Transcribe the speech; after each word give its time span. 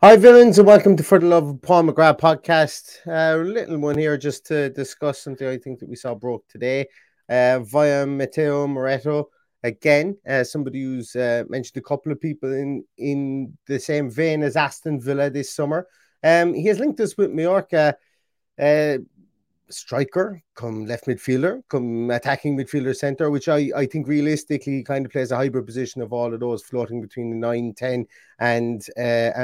Hi, 0.00 0.14
villains, 0.14 0.58
and 0.58 0.68
welcome 0.68 0.96
to 0.96 1.02
For 1.02 1.18
the 1.18 1.26
Love 1.26 1.48
of 1.48 1.60
Paul 1.60 1.82
McGrath 1.82 2.20
podcast. 2.20 3.04
A 3.08 3.32
uh, 3.32 3.42
little 3.42 3.78
one 3.78 3.98
here 3.98 4.16
just 4.16 4.46
to 4.46 4.70
discuss 4.70 5.18
something 5.18 5.44
I 5.44 5.58
think 5.58 5.80
that 5.80 5.88
we 5.88 5.96
saw 5.96 6.14
broke 6.14 6.46
today 6.46 6.86
uh, 7.28 7.58
via 7.64 8.06
Matteo 8.06 8.68
Moretto. 8.68 9.24
Again, 9.64 10.16
uh, 10.24 10.44
somebody 10.44 10.84
who's 10.84 11.16
uh, 11.16 11.42
mentioned 11.48 11.78
a 11.78 11.88
couple 11.88 12.12
of 12.12 12.20
people 12.20 12.52
in, 12.52 12.84
in 12.96 13.58
the 13.66 13.80
same 13.80 14.08
vein 14.08 14.44
as 14.44 14.54
Aston 14.54 15.00
Villa 15.00 15.30
this 15.30 15.52
summer. 15.52 15.88
Um, 16.22 16.54
he 16.54 16.66
has 16.66 16.78
linked 16.78 17.00
us 17.00 17.16
with 17.16 17.32
Mallorca. 17.32 17.96
Striker, 19.70 20.42
come 20.54 20.86
left 20.86 21.06
midfielder, 21.06 21.62
come 21.68 22.10
attacking 22.10 22.56
midfielder 22.56 22.96
centre, 22.96 23.30
which 23.30 23.48
I, 23.48 23.70
I 23.76 23.86
think 23.86 24.06
realistically 24.06 24.82
kind 24.82 25.04
of 25.06 25.12
plays 25.12 25.30
a 25.30 25.36
hybrid 25.36 25.66
position 25.66 26.02
of 26.02 26.12
all 26.12 26.32
of 26.32 26.40
those 26.40 26.62
floating 26.62 27.00
between 27.00 27.30
the 27.30 27.36
9, 27.36 27.74
10 27.74 28.06
and 28.40 28.86
uh, 28.96 29.00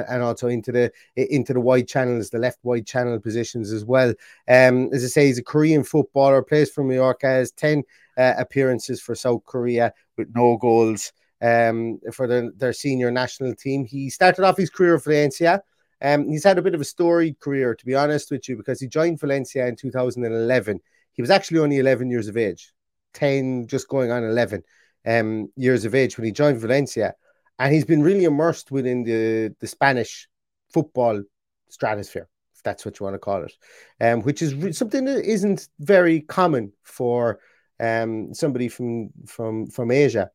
and 0.09 0.23
also 0.23 0.49
into 0.49 0.73
the 0.73 0.93
into 1.17 1.53
the 1.53 1.61
wide 1.61 1.89
channels, 1.89 2.31
the 2.31 2.39
left 2.39 2.59
wide 2.63 2.87
channel 2.87 3.19
positions 3.21 3.73
as 3.73 3.85
well. 3.85 4.11
Um, 4.49 4.91
as 4.93 5.05
I 5.05 5.09
say, 5.09 5.27
he's 5.27 5.39
a 5.39 5.45
Korean 5.45 5.85
footballer, 5.85 6.43
plays 6.43 6.71
for 6.71 6.85
Mallorca, 6.85 7.27
has 7.27 7.53
10 7.53 7.83
uh, 8.17 8.35
appearances 8.39 9.01
for 9.01 9.15
South 9.15 9.45
Korea 9.45 9.93
with 10.17 10.29
no 10.35 10.57
goals 10.57 11.13
um, 11.43 12.01
for 12.13 12.27
the, 12.27 12.53
their 12.57 12.73
senior 12.73 13.11
national 13.11 13.55
team. 13.55 13.85
He 13.85 14.11
started 14.11 14.45
off 14.45 14.57
his 14.57 14.71
career 14.71 14.99
for 14.99 15.11
Valencia. 15.11 15.63
Um, 16.05 16.29
he's 16.29 16.45
had 16.45 16.59
a 16.59 16.63
bit 16.63 16.75
of 16.75 16.83
a 16.83 16.85
storied 16.85 17.41
career, 17.41 17.75
to 17.75 17.87
be 17.87 17.95
honest 17.95 18.31
with 18.31 18.47
you, 18.47 18.59
because 18.59 18.79
he 18.79 18.87
joined 18.87 19.19
Valencia 19.19 19.67
in 19.67 19.75
2011. 19.75 20.79
He 21.15 21.23
was 21.23 21.31
actually 21.31 21.61
only 21.61 21.79
11 21.79 22.11
years 22.11 22.29
of 22.29 22.37
age, 22.37 22.75
10, 23.15 23.67
just 23.69 23.89
going 23.89 24.11
on 24.11 24.23
11 24.23 24.63
um, 25.07 25.49
years 25.57 25.87
of 25.87 25.95
age 25.95 26.19
when 26.19 26.27
he 26.27 26.31
joined 26.31 26.61
Valencia. 26.61 27.15
And 27.59 27.73
he's 27.73 27.87
been 27.87 28.03
really 28.03 28.25
immersed 28.25 28.71
within 28.71 29.03
the, 29.03 29.55
the 29.61 29.67
Spanish 29.67 30.29
football 30.69 31.23
stratosphere, 31.71 32.29
if 32.55 32.63
that's 32.63 32.85
what 32.85 33.01
you 33.01 33.05
want 33.05 33.15
to 33.15 33.19
call 33.19 33.43
it, 33.43 33.55
um, 33.99 34.21
which 34.23 34.43
is 34.43 34.55
re- 34.55 34.73
something 34.73 35.07
that 35.07 35.25
isn't 35.25 35.69
very 35.79 36.21
common 36.21 36.75
for 36.83 37.41
um, 37.81 38.35
somebody 38.35 38.69
from, 38.69 39.09
from, 39.27 39.69
from 39.69 39.91
Asia. 39.91 40.31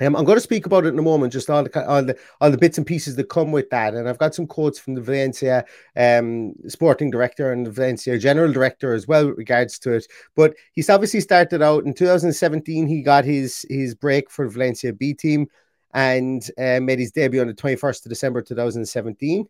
Um, 0.00 0.14
I'm 0.14 0.24
going 0.24 0.36
to 0.36 0.42
speak 0.42 0.64
about 0.64 0.84
it 0.84 0.92
in 0.92 0.98
a 0.98 1.02
moment, 1.02 1.32
just 1.32 1.50
all 1.50 1.64
the 1.64 1.88
all 1.88 2.04
the 2.04 2.16
all 2.40 2.50
the 2.50 2.58
bits 2.58 2.78
and 2.78 2.86
pieces 2.86 3.16
that 3.16 3.28
come 3.28 3.50
with 3.50 3.68
that, 3.70 3.94
and 3.94 4.08
I've 4.08 4.18
got 4.18 4.34
some 4.34 4.46
quotes 4.46 4.78
from 4.78 4.94
the 4.94 5.00
Valencia 5.00 5.64
um, 5.96 6.54
sporting 6.68 7.10
director 7.10 7.52
and 7.52 7.66
the 7.66 7.70
Valencia 7.70 8.16
general 8.18 8.52
director 8.52 8.94
as 8.94 9.08
well, 9.08 9.26
with 9.26 9.38
regards 9.38 9.78
to 9.80 9.92
it. 9.92 10.06
But 10.36 10.54
he's 10.72 10.90
obviously 10.90 11.20
started 11.20 11.62
out 11.62 11.84
in 11.84 11.94
2017. 11.94 12.86
He 12.86 13.02
got 13.02 13.24
his 13.24 13.66
his 13.68 13.94
break 13.94 14.30
for 14.30 14.48
Valencia 14.48 14.92
B 14.92 15.14
team 15.14 15.48
and 15.94 16.48
uh, 16.58 16.80
made 16.80 16.98
his 16.98 17.12
debut 17.12 17.40
on 17.40 17.46
the 17.46 17.54
21st 17.54 18.04
of 18.06 18.10
December 18.10 18.42
2017. 18.42 19.48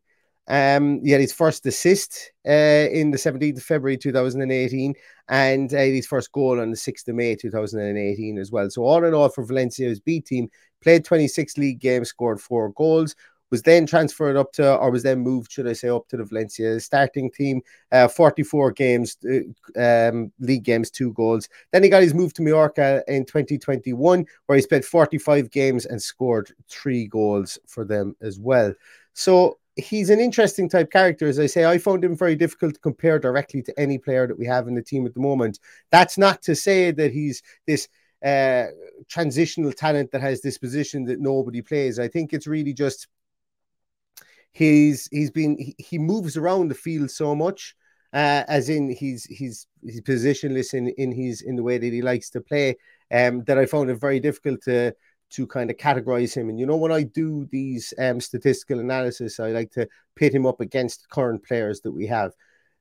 Um, 0.49 1.05
he 1.05 1.11
had 1.11 1.21
his 1.21 1.33
first 1.33 1.67
assist 1.67 2.33
uh, 2.47 2.89
in 2.91 3.11
the 3.11 3.19
17th 3.19 3.59
of 3.59 3.63
February 3.63 3.99
2018 3.99 4.95
and 5.29 5.75
uh, 5.75 5.77
his 5.77 6.07
first 6.07 6.33
goal 6.33 6.59
on 6.59 6.71
the 6.71 6.77
6th 6.77 7.07
of 7.07 7.15
May 7.15 7.37
2018 7.37 8.39
as 8.39 8.51
well. 8.51 8.71
So, 8.71 8.83
all 8.83 9.05
in 9.05 9.13
all, 9.13 9.29
for 9.29 9.45
Valencia's 9.45 10.01
B 10.01 10.21
team, 10.21 10.49
played 10.81 11.05
26 11.05 11.59
league 11.59 11.81
games, 11.81 12.09
scored 12.09 12.41
four 12.41 12.71
goals, 12.71 13.15
was 13.51 13.63
then 13.63 13.87
transferred 13.87 14.37
up 14.37 14.53
to, 14.53 14.77
or 14.77 14.91
was 14.91 15.03
then 15.03 15.21
moved, 15.21 15.53
should 15.53 15.69
I 15.69 15.73
say, 15.73 15.89
up 15.89 16.09
to 16.09 16.17
the 16.17 16.25
Valencia 16.25 16.81
starting 16.81 17.31
team. 17.31 17.61
Uh, 17.93 18.09
44 18.09 18.73
games, 18.73 19.17
uh, 19.29 19.81
um, 19.81 20.33
league 20.41 20.65
games, 20.65 20.91
two 20.91 21.13
goals. 21.13 21.49
Then 21.73 21.83
he 21.83 21.89
got 21.89 22.03
his 22.03 22.15
move 22.15 22.35
to 22.35 22.43
Mallorca 22.43 23.03
in 23.09 23.25
2021, 23.25 24.27
where 24.47 24.57
he 24.57 24.63
spent 24.63 24.85
45 24.85 25.51
games 25.51 25.87
and 25.87 26.01
scored 26.01 26.53
three 26.69 27.07
goals 27.07 27.59
for 27.67 27.85
them 27.85 28.17
as 28.21 28.39
well. 28.39 28.75
So 29.15 29.59
he's 29.78 30.11
an 30.11 30.21
interesting 30.21 30.69
type 30.69 30.91
character. 30.91 31.27
As 31.27 31.39
I 31.39 31.47
say, 31.47 31.65
I 31.65 31.78
found 31.78 32.05
him 32.05 32.16
very 32.16 32.37
difficult 32.37 32.75
to 32.75 32.81
compare 32.81 33.19
directly 33.19 33.62
to 33.62 33.81
any 33.81 33.97
player 33.97 34.27
that 34.27 34.39
we 34.39 34.47
have 34.47 34.69
in 34.69 34.75
the 34.75 34.83
team 34.83 35.06
at 35.06 35.15
the 35.15 35.21
moment. 35.21 35.61
That's 35.91 36.19
not 36.19 36.43
to 36.43 36.56
say 36.56 36.91
that 36.91 37.12
he's 37.12 37.43
this 37.66 37.88
uh, 38.25 38.67
transitional 39.09 39.72
talent 39.72 40.11
that 40.11 40.21
has 40.21 40.43
this 40.43 40.59
position 40.59 41.05
that 41.05 41.21
nobody 41.21 41.62
plays. 41.62 41.99
I 41.99 42.09
think 42.09 42.33
it's 42.33 42.47
really 42.47 42.75
just 42.75 43.06
he's 44.53 45.08
he's 45.12 45.31
been 45.31 45.56
he, 45.58 45.75
he 45.79 45.99
moves 45.99 46.37
around 46.37 46.69
the 46.69 46.75
field 46.75 47.11
so 47.11 47.35
much. 47.35 47.76
Uh, 48.12 48.43
as 48.49 48.70
in 48.70 48.91
he's 48.91 49.25
he's 49.25 49.67
he's 49.82 50.00
positionless 50.00 50.73
in 50.73 50.88
in 50.97 51.12
his 51.12 51.43
in 51.43 51.56
the 51.56 51.62
way 51.62 51.76
that 51.76 51.93
he 51.93 52.00
likes 52.00 52.31
to 52.31 52.41
play 52.41 52.75
um 53.12 53.44
that 53.44 53.58
I 53.58 53.67
found 53.67 53.91
it 53.91 54.00
very 54.00 54.19
difficult 54.19 54.62
to 54.62 54.94
to 55.31 55.47
kind 55.47 55.71
of 55.71 55.77
categorize 55.77 56.35
him. 56.35 56.49
And 56.49 56.59
you 56.59 56.67
know, 56.67 56.77
when 56.77 56.93
I 56.93 57.03
do 57.03 57.47
these 57.51 57.93
um, 57.99 58.21
statistical 58.21 58.81
analysis, 58.81 59.41
I 59.41 59.51
like 59.51 59.71
to 59.73 59.89
pit 60.17 60.35
him 60.35 60.47
up 60.47 60.61
against 60.61 61.09
current 61.11 61.45
players 61.45 61.81
that 61.83 61.93
we 61.93 62.07
have. 62.07 62.33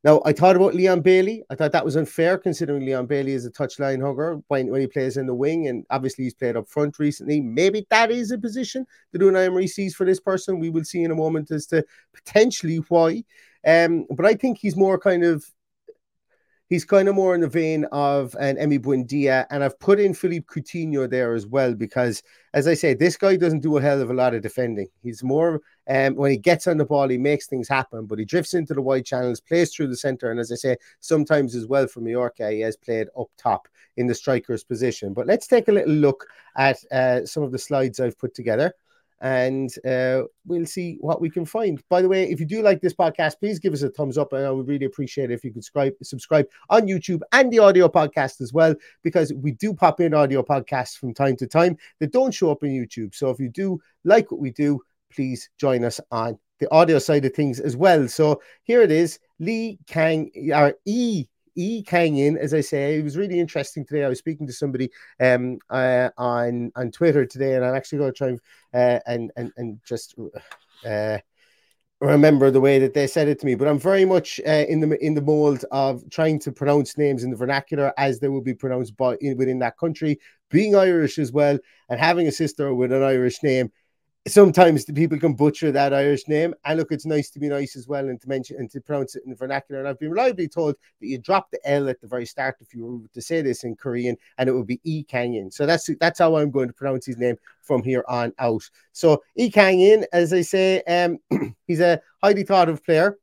Now, 0.04 0.22
I 0.26 0.32
thought 0.32 0.56
about 0.56 0.76
Leon 0.76 1.02
Bailey. 1.02 1.44
I 1.50 1.56
thought 1.56 1.72
that 1.72 1.84
was 1.84 1.96
unfair 1.96 2.38
considering 2.38 2.86
Leon 2.86 3.08
Bailey 3.08 3.34
is 3.34 3.46
a 3.46 3.52
touchline 3.52 4.02
hugger 4.02 4.40
when, 4.48 4.68
when 4.68 4.80
he 4.80 4.88
plays 4.88 5.18
in 5.18 5.26
the 5.26 5.34
wing. 5.34 5.68
And 5.68 5.86
obviously, 5.90 6.24
he's 6.24 6.36
played 6.36 6.56
up 6.56 6.70
front 6.70 7.00
recently. 7.00 7.42
Maybe 7.42 7.86
that 7.90 8.12
is 8.12 8.32
a 8.32 8.38
position 8.38 8.86
that 9.12 9.22
Unai 9.22 9.48
Emery 9.48 9.68
sees 9.68 9.96
for 9.96 10.06
this 10.06 10.20
person. 10.20 10.60
We 10.60 10.70
will 10.70 10.84
see 10.84 11.04
in 11.04 11.12
a 11.12 11.16
moment 11.16 11.52
as 11.52 11.66
to 11.68 11.84
potentially 12.14 12.78
why. 12.88 13.24
Um, 13.66 14.06
but 14.16 14.26
I 14.26 14.36
think 14.36 14.60
he's 14.60 14.78
more 14.78 15.00
kind 15.00 15.24
of 15.24 15.44
he's 16.70 16.86
kind 16.86 17.08
of 17.08 17.16
more 17.16 17.34
in 17.34 17.42
the 17.42 17.48
vein 17.48 17.86
of 17.92 18.36
an 18.40 18.58
Emi 18.58 18.80
Buendia, 18.80 19.46
and 19.50 19.64
I've 19.64 19.80
put 19.80 20.00
in 20.00 20.14
Philippe 20.14 20.46
Coutinho 20.46 21.10
there 21.10 21.34
as 21.34 21.46
well 21.48 21.74
because, 21.74 22.22
as 22.54 22.68
I 22.68 22.74
say, 22.74 22.94
this 22.94 23.18
guy 23.18 23.36
doesn't 23.36 23.62
do 23.62 23.78
a 23.78 23.82
hell 23.82 24.02
of 24.02 24.10
a 24.10 24.14
lot 24.14 24.34
of 24.34 24.42
defending. 24.42 24.88
He's 25.02 25.24
more 25.24 25.62
um, 25.90 26.16
when 26.16 26.32
he 26.32 26.38
gets 26.38 26.68
on 26.68 26.78
the 26.78 26.86
ball, 26.86 27.08
he 27.08 27.18
makes 27.18 27.48
things 27.48 27.68
happen, 27.68 28.06
but 28.06 28.20
he 28.20 28.26
drifts 28.26 28.54
into 28.54 28.74
the 28.74 28.82
wide 28.82 29.06
channels, 29.06 29.40
plays 29.40 29.74
through 29.74 29.88
the 29.88 29.98
center, 29.98 30.32
and 30.32 30.40
as 30.40 30.52
I 30.52 30.56
say, 30.56 30.78
sometimes 31.00 31.56
as 31.56 31.68
well 31.68 31.88
for 31.88 32.02
Mallorca, 32.02 32.52
he 32.52 32.60
has 32.62 32.76
played 32.76 33.08
up 33.18 33.28
top 33.38 33.68
in 33.96 34.08
the 34.08 34.16
striker's 34.16 34.64
position. 34.64 35.14
But 35.14 35.28
let's 35.28 35.48
take 35.48 35.70
a 35.70 35.72
little 35.72 35.94
look 35.94 36.26
at 36.58 36.78
uh, 36.92 37.26
some 37.26 37.44
of 37.44 37.52
the 37.52 37.60
slides 37.60 38.00
I've 38.00 38.20
put 38.20 38.34
together 38.36 38.74
and 39.22 39.74
uh, 39.86 40.24
we'll 40.46 40.66
see 40.66 40.98
what 41.00 41.22
we 41.22 41.30
can 41.30 41.46
find. 41.46 41.82
By 41.90 42.02
the 42.02 42.10
way, 42.10 42.30
if 42.30 42.40
you 42.40 42.46
do 42.46 42.62
like 42.62 42.82
this 42.82 42.94
podcast, 42.94 43.40
please 43.40 43.60
give 43.60 43.74
us 43.74 43.82
a 43.82 43.90
thumbs 43.90 44.18
up, 44.18 44.34
and 44.34 44.46
I 44.46 44.52
would 44.52 44.68
really 44.68 44.86
appreciate 44.86 45.32
it 45.32 45.34
if 45.34 45.44
you 45.44 45.52
could 45.52 45.64
subscribe, 45.64 45.94
subscribe 46.04 46.48
on 46.70 46.88
YouTube 46.88 47.22
and 47.32 47.52
the 47.52 47.60
audio 47.60 47.88
podcast 47.88 48.42
as 48.42 48.54
well, 48.54 48.76
because 49.04 49.34
we 49.34 49.52
do 49.52 49.74
pop 49.74 50.00
in 50.00 50.14
audio 50.14 50.44
podcasts 50.44 50.98
from 50.98 51.14
time 51.14 51.36
to 51.38 51.48
time 51.48 51.78
that 52.00 52.12
don't 52.12 52.34
show 52.34 52.52
up 52.52 52.64
in 52.64 52.72
YouTube. 52.72 53.16
So 53.16 53.30
if 53.30 53.40
you 53.40 53.50
do 53.50 53.80
like 54.04 54.32
what 54.32 54.40
we 54.40 54.52
do, 54.52 54.82
please 55.12 55.50
join 55.58 55.84
us 55.84 56.00
on 56.12 56.38
the 56.60 56.72
audio 56.72 57.00
side 57.00 57.24
of 57.26 57.34
things 57.34 57.60
as 57.60 57.76
well. 57.76 58.08
So 58.08 58.42
here 58.64 58.82
it 58.82 58.92
is, 58.92 59.20
Lee 59.40 59.80
Kang 59.88 60.32
or 60.54 60.74
E 60.86 61.28
E 61.58 61.84
Kang 61.84 62.18
in, 62.18 62.38
as 62.38 62.54
I 62.54 62.62
say, 62.62 63.00
it 63.00 63.04
was 63.04 63.18
really 63.18 63.40
interesting 63.40 63.84
today. 63.84 64.06
I 64.06 64.10
was 64.10 64.20
speaking 64.20 64.48
to 64.48 64.54
somebody 64.54 64.90
um 65.20 65.58
uh, 65.70 66.10
on 66.18 66.72
on 66.76 66.92
Twitter 66.92 67.26
today, 67.26 67.56
and 67.56 67.66
I'm 67.66 67.76
actually 67.76 67.98
going 67.98 68.14
to 68.14 68.18
try 68.18 68.28
and 68.30 68.40
uh, 68.74 69.00
and, 69.06 69.32
and 69.36 69.52
and 69.58 69.80
just 69.86 70.16
uh 70.86 71.18
remember 72.00 72.52
the 72.52 72.62
way 72.62 72.78
that 72.78 72.94
they 72.94 73.08
said 73.08 73.28
it 73.28 73.40
to 73.40 73.46
me. 73.46 73.56
But 73.56 73.68
I'm 73.68 73.80
very 73.80 74.06
much 74.06 74.40
uh, 74.48 74.66
in 74.70 74.80
the 74.80 75.04
in 75.04 75.16
the 75.16 75.22
mold 75.22 75.66
of 75.72 76.08
trying 76.12 76.40
to 76.42 76.52
pronounce 76.52 76.98
names 76.98 77.24
in 77.24 77.32
the 77.32 77.36
vernacular 77.36 77.92
as 77.98 78.20
they 78.20 78.28
will 78.28 78.42
be 78.42 78.54
pronounced 78.54 78.96
by 78.96 79.18
in, 79.20 79.36
within 79.38 79.60
that 79.60 79.78
country. 79.78 80.20
Being 80.50 80.76
Irish 80.76 81.18
as 81.20 81.32
well, 81.32 81.58
and 81.90 82.00
having 82.00 82.28
a 82.28 82.32
sister 82.32 82.74
with 82.74 82.92
an 82.92 83.04
Irish 83.04 83.42
name 83.44 83.72
sometimes 84.28 84.86
the 84.86 84.94
people 84.94 85.20
can 85.20 85.34
butcher 85.34 85.72
that 85.72 85.94
Irish 85.94 86.28
name. 86.28 86.54
And 86.66 86.80
look, 86.80 86.92
it's 86.92 87.06
nice 87.06 87.30
to 87.32 87.40
be 87.40 87.50
nice 87.50 87.76
as 87.76 87.88
well 87.88 88.10
and 88.10 88.20
to 88.22 88.28
mention 88.30 88.58
and 88.58 88.70
to 88.72 88.82
pronounce 88.82 89.16
it 89.16 89.24
in 89.26 89.36
vernacular. 89.36 89.80
And 89.80 89.90
I've 89.90 90.00
been 90.00 90.12
reliably 90.12 90.48
told 90.48 90.76
that 91.00 91.08
you 91.08 91.18
drop 91.18 91.52
the 91.52 91.60
L 91.70 91.90
at 91.90 92.02
the 92.02 92.08
very 92.08 92.26
start 92.26 92.58
if 92.60 92.74
you 92.74 92.86
were 92.86 93.08
to 93.14 93.22
say 93.22 93.42
this 93.42 93.64
in 93.64 93.76
Korean, 93.76 94.18
and 94.38 94.50
it 94.50 94.54
would 94.54 94.68
be 94.68 94.82
E 94.84 95.04
Kangin. 95.04 95.52
So 95.52 95.66
that's 95.66 95.90
that's 96.00 96.20
how 96.20 96.38
I'm 96.38 96.52
going 96.52 96.68
to 96.68 96.74
pronounce 96.74 97.06
his 97.06 97.18
name 97.18 97.38
from 97.62 97.84
here 97.84 98.04
on 98.08 98.34
out. 98.40 98.70
So 98.92 99.22
E 99.36 99.50
Kangin, 99.52 100.06
as 100.14 100.34
I 100.34 100.42
say, 100.42 100.82
um, 100.84 101.18
he's 101.68 101.80
a 101.80 102.02
highly 102.24 102.44
thought 102.44 102.70
of 102.70 102.84
player. 102.84 103.18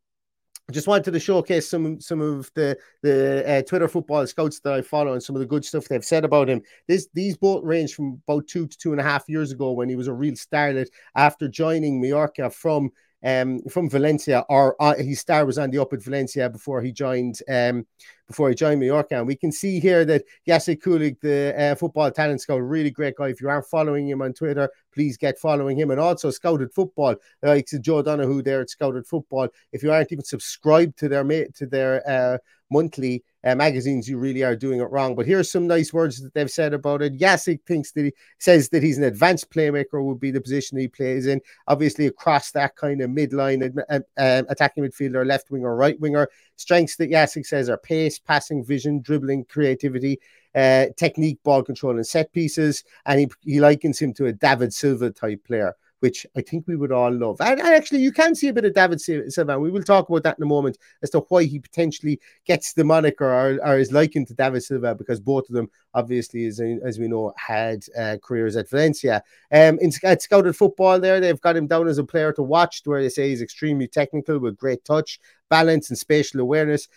Just 0.71 0.89
wanted 0.89 1.13
to 1.13 1.21
showcase 1.21 1.69
some 1.69 2.01
some 2.01 2.23
of 2.23 2.51
the 2.55 2.77
the 3.03 3.45
uh, 3.47 3.63
Twitter 3.63 3.87
football 3.87 4.27
scouts 4.27 4.61
that 4.61 4.73
I 4.73 4.81
follow 4.81 5.13
and 5.13 5.23
some 5.23 5.37
of 5.37 5.41
the 5.41 5.47
good 5.47 5.63
stuff 5.63 5.89
they've 5.89 6.05
said 6.05 6.25
about 6.25 6.49
him. 6.49 6.63
This 6.89 7.07
these 7.13 7.37
both 7.37 7.63
range 7.65 7.95
from 7.95 8.23
about 8.27 8.49
two 8.49 8.67
to 8.67 8.79
two 8.79 8.93
and 8.93 9.01
a 9.01 9.05
half 9.05 9.29
years 9.29 9.53
ago 9.53 9.73
when 9.73 9.91
he 9.91 9.97
was 9.97 10.09
a 10.09 10.15
real 10.15 10.33
starlet 10.33 10.89
after 11.17 11.49
joining 11.49 12.01
Mallorca 12.01 12.49
from 12.49 12.91
um, 13.25 13.63
from 13.71 13.89
Valencia, 13.89 14.45
or 14.49 14.77
uh, 14.81 14.95
his 14.95 15.21
star 15.21 15.47
was 15.47 15.59
on 15.59 15.71
the 15.71 15.81
up 15.81 15.93
at 15.93 16.03
Valencia 16.03 16.51
before 16.51 16.83
he 16.83 16.93
joined 16.93 17.41
um, 17.49 17.87
before 18.27 18.49
he 18.49 18.55
joined 18.55 18.81
Mallorca. 18.81 19.17
And 19.17 19.27
we 19.27 19.37
can 19.37 19.53
see 19.53 19.81
here 19.81 20.05
that 20.05 20.25
Jacek 20.47 20.83
Kulig, 20.83 21.21
the 21.21 21.55
uh, 21.59 21.75
football 21.75 22.11
talent 22.11 22.41
scout, 22.41 22.61
really 22.61 22.91
great 22.91 23.17
guy. 23.17 23.29
If 23.29 23.41
you 23.41 23.49
aren't 23.49 23.67
following 23.67 24.09
him 24.09 24.23
on 24.23 24.33
Twitter, 24.33 24.69
please 24.93 25.17
get 25.17 25.39
following 25.39 25.79
him. 25.79 25.91
And 25.91 26.01
also 26.01 26.31
Scouted 26.31 26.73
Football, 26.73 27.17
like 27.43 27.67
Joe 27.81 28.03
Donoghue 28.03 28.43
there 28.43 28.61
at 28.61 28.71
Scouted 28.71 29.07
Football. 29.07 29.49
If 29.73 29.83
you 29.83 29.93
aren't 29.93 30.13
even 30.13 30.25
subscribed 30.25 30.99
to 30.99 31.09
their 31.09 31.25
to 31.25 31.67
their 31.67 32.09
uh, 32.09 32.39
monthly 32.71 33.25
uh, 33.45 33.55
magazines, 33.55 34.09
you 34.09 34.19
really 34.19 34.43
are 34.43 34.57
doing 34.57 34.81
it 34.81 34.91
wrong. 34.91 35.15
But 35.15 35.27
here's 35.27 35.51
some 35.51 35.67
nice 35.67 35.93
words 35.93 36.21
that 36.23 36.33
they've 36.35 36.51
said 36.51 36.73
about 36.73 37.03
it. 37.03 37.19
Jacek 37.19 37.63
thinks 37.67 37.93
that 37.93 38.05
he 38.05 38.13
says 38.39 38.71
that 38.71 38.83
he's 38.83 38.99
an 38.99 39.05
advanced 39.05 39.51
playmaker, 39.51 40.03
would 40.03 40.21
be 40.21 40.31
the 40.31 40.41
position 40.41 40.79
he 40.79 40.89
plays 40.89 41.27
in. 41.27 41.41
Obviously, 41.69 42.07
across 42.07 42.51
that 42.53 42.77
kind 42.77 43.01
of 43.01 43.11
midline 43.11 43.77
uh, 43.91 44.01
um, 44.17 44.47
attacking 44.49 44.85
midfielder, 44.85 45.27
left 45.27 45.51
winger, 45.51 45.77
right 45.77 45.99
winger. 46.01 46.29
Strengths 46.57 46.97
that 46.97 47.11
Jacek 47.11 47.47
says 47.47 47.69
are 47.69 47.79
pace, 47.79 48.19
passing, 48.19 48.65
vision, 48.65 49.01
dribbling, 49.01 49.45
creativity. 49.45 50.19
Uh, 50.55 50.87
technique, 50.97 51.41
ball 51.43 51.65
control, 51.65 51.97
and 51.97 52.07
set 52.07 52.33
pieces, 52.33 52.85
and 53.07 53.19
he, 53.19 53.29
he 53.41 53.59
likens 53.59 53.99
him 53.99 54.15
to 54.15 54.27
a 54.27 54.33
David 54.33 54.73
Silva 54.73 55.11
type 55.11 55.43
player 55.45 55.75
which 56.01 56.27
I 56.37 56.43
think 56.43 56.67
we 56.67 56.77
would 56.77 56.93
all 56.93 57.11
love. 57.11 57.41
And, 57.41 57.61
actually, 57.61 58.01
you 58.01 58.13
can 58.13 58.35
see 58.35 58.49
a 58.49 58.53
bit 58.53 58.65
of 58.65 58.75
David 58.75 59.01
Silva. 59.01 59.59
We 59.59 59.71
will 59.71 59.83
talk 59.83 60.09
about 60.09 60.23
that 60.25 60.39
in 60.39 60.45
a 60.45 60.47
moment 60.47 60.79
as 61.03 61.11
to 61.11 61.21
why 61.21 61.45
he 61.45 61.59
potentially 61.59 62.21
gets 62.45 62.73
the 62.75 62.85
moniker 62.85 63.25
or, 63.25 63.59
or 63.67 63.79
is 63.79 63.93
likened 63.93 64.29
to 64.29 64.35
David 64.35 64.63
Silva 64.63 64.95
because 64.95 65.21
both 65.21 65.49
of 65.49 65.55
them, 65.55 65.71
obviously, 65.95 66.47
as, 66.47 66.61
as 66.85 66.99
we 66.99 67.09
know, 67.09 67.33
had 67.37 67.85
uh, 67.99 68.17
careers 68.23 68.57
at 68.57 68.69
Valencia. 68.69 69.23
Um, 69.53 69.79
in 69.81 69.93
at 70.03 70.23
Scouted 70.23 70.57
Football, 70.57 71.01
there 71.01 71.21
they've 71.21 71.41
got 71.41 71.57
him 71.57 71.67
down 71.67 71.89
as 71.89 71.99
a 71.99 72.05
player 72.05 72.33
to 72.33 72.43
watch, 72.43 72.83
where 72.85 73.03
they 73.03 73.09
say 73.09 73.31
he's 73.31 73.43
extremely 73.43 73.89
technical 73.89 74.39
with 74.39 74.59
great 74.59 74.85
touch, 74.85 75.19
balance, 75.49 75.91
and 75.91 75.99
spatial 75.99 76.41
awareness 76.41 76.89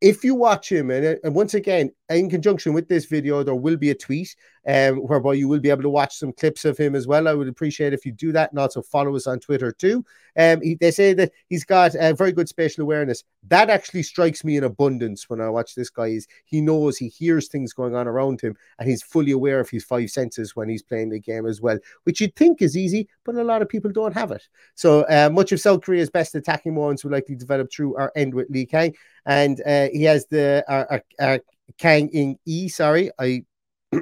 if 0.00 0.22
you 0.22 0.34
watch 0.34 0.70
him, 0.70 0.90
and, 0.90 1.18
and 1.24 1.34
once 1.34 1.54
again, 1.54 1.90
in 2.10 2.28
conjunction 2.28 2.72
with 2.72 2.88
this 2.88 3.06
video, 3.06 3.42
there 3.42 3.54
will 3.54 3.76
be 3.76 3.90
a 3.90 3.94
tweet 3.94 4.36
um, 4.68 4.96
whereby 4.96 5.32
you 5.32 5.48
will 5.48 5.60
be 5.60 5.70
able 5.70 5.82
to 5.82 5.88
watch 5.88 6.16
some 6.16 6.32
clips 6.32 6.64
of 6.64 6.76
him 6.76 6.94
as 6.94 7.06
well. 7.06 7.26
I 7.26 7.34
would 7.34 7.48
appreciate 7.48 7.92
if 7.92 8.04
you 8.04 8.12
do 8.12 8.30
that 8.32 8.50
and 8.50 8.58
also 8.58 8.82
follow 8.82 9.16
us 9.16 9.26
on 9.26 9.40
Twitter 9.40 9.72
too. 9.72 10.04
Um, 10.38 10.60
he, 10.60 10.74
they 10.74 10.90
say 10.90 11.14
that 11.14 11.32
he's 11.48 11.64
got 11.64 11.94
a 11.98 12.12
very 12.14 12.32
good 12.32 12.48
spatial 12.48 12.82
awareness. 12.82 13.24
That 13.48 13.70
actually 13.70 14.02
strikes 14.02 14.44
me 14.44 14.56
in 14.56 14.64
abundance 14.64 15.30
when 15.30 15.40
I 15.40 15.48
watch 15.48 15.74
this 15.74 15.88
guy. 15.88 16.08
Is 16.08 16.26
he 16.44 16.60
knows 16.60 16.98
he 16.98 17.08
hears 17.08 17.48
things 17.48 17.72
going 17.72 17.94
on 17.94 18.06
around 18.06 18.40
him, 18.40 18.54
and 18.78 18.88
he's 18.88 19.02
fully 19.02 19.32
aware 19.32 19.60
of 19.60 19.70
his 19.70 19.84
five 19.84 20.10
senses 20.10 20.54
when 20.54 20.68
he's 20.68 20.82
playing 20.82 21.10
the 21.10 21.20
game 21.20 21.46
as 21.46 21.60
well, 21.60 21.78
which 22.04 22.20
you'd 22.20 22.36
think 22.36 22.60
is 22.60 22.76
easy, 22.76 23.08
but 23.24 23.34
a 23.36 23.44
lot 23.44 23.62
of 23.62 23.68
people 23.68 23.90
don't 23.90 24.14
have 24.14 24.30
it. 24.30 24.46
So 24.74 25.02
uh, 25.02 25.30
much 25.32 25.52
of 25.52 25.60
South 25.60 25.80
Korea's 25.82 26.10
best 26.10 26.34
attacking 26.34 26.74
moments 26.74 27.02
will 27.02 27.12
likely 27.12 27.34
develop 27.34 27.72
through 27.72 27.96
our 27.96 28.12
end 28.14 28.34
with 28.34 28.50
Lee 28.50 28.66
Kang, 28.66 28.94
and 29.26 29.60
uh, 29.66 29.88
he 29.92 30.04
has 30.04 30.26
the 30.26 30.64
our, 30.68 30.86
our, 30.90 31.02
our 31.20 31.40
Kang 31.78 32.08
in 32.10 32.38
E. 32.46 32.68
Sorry, 32.68 33.10
I. 33.18 33.44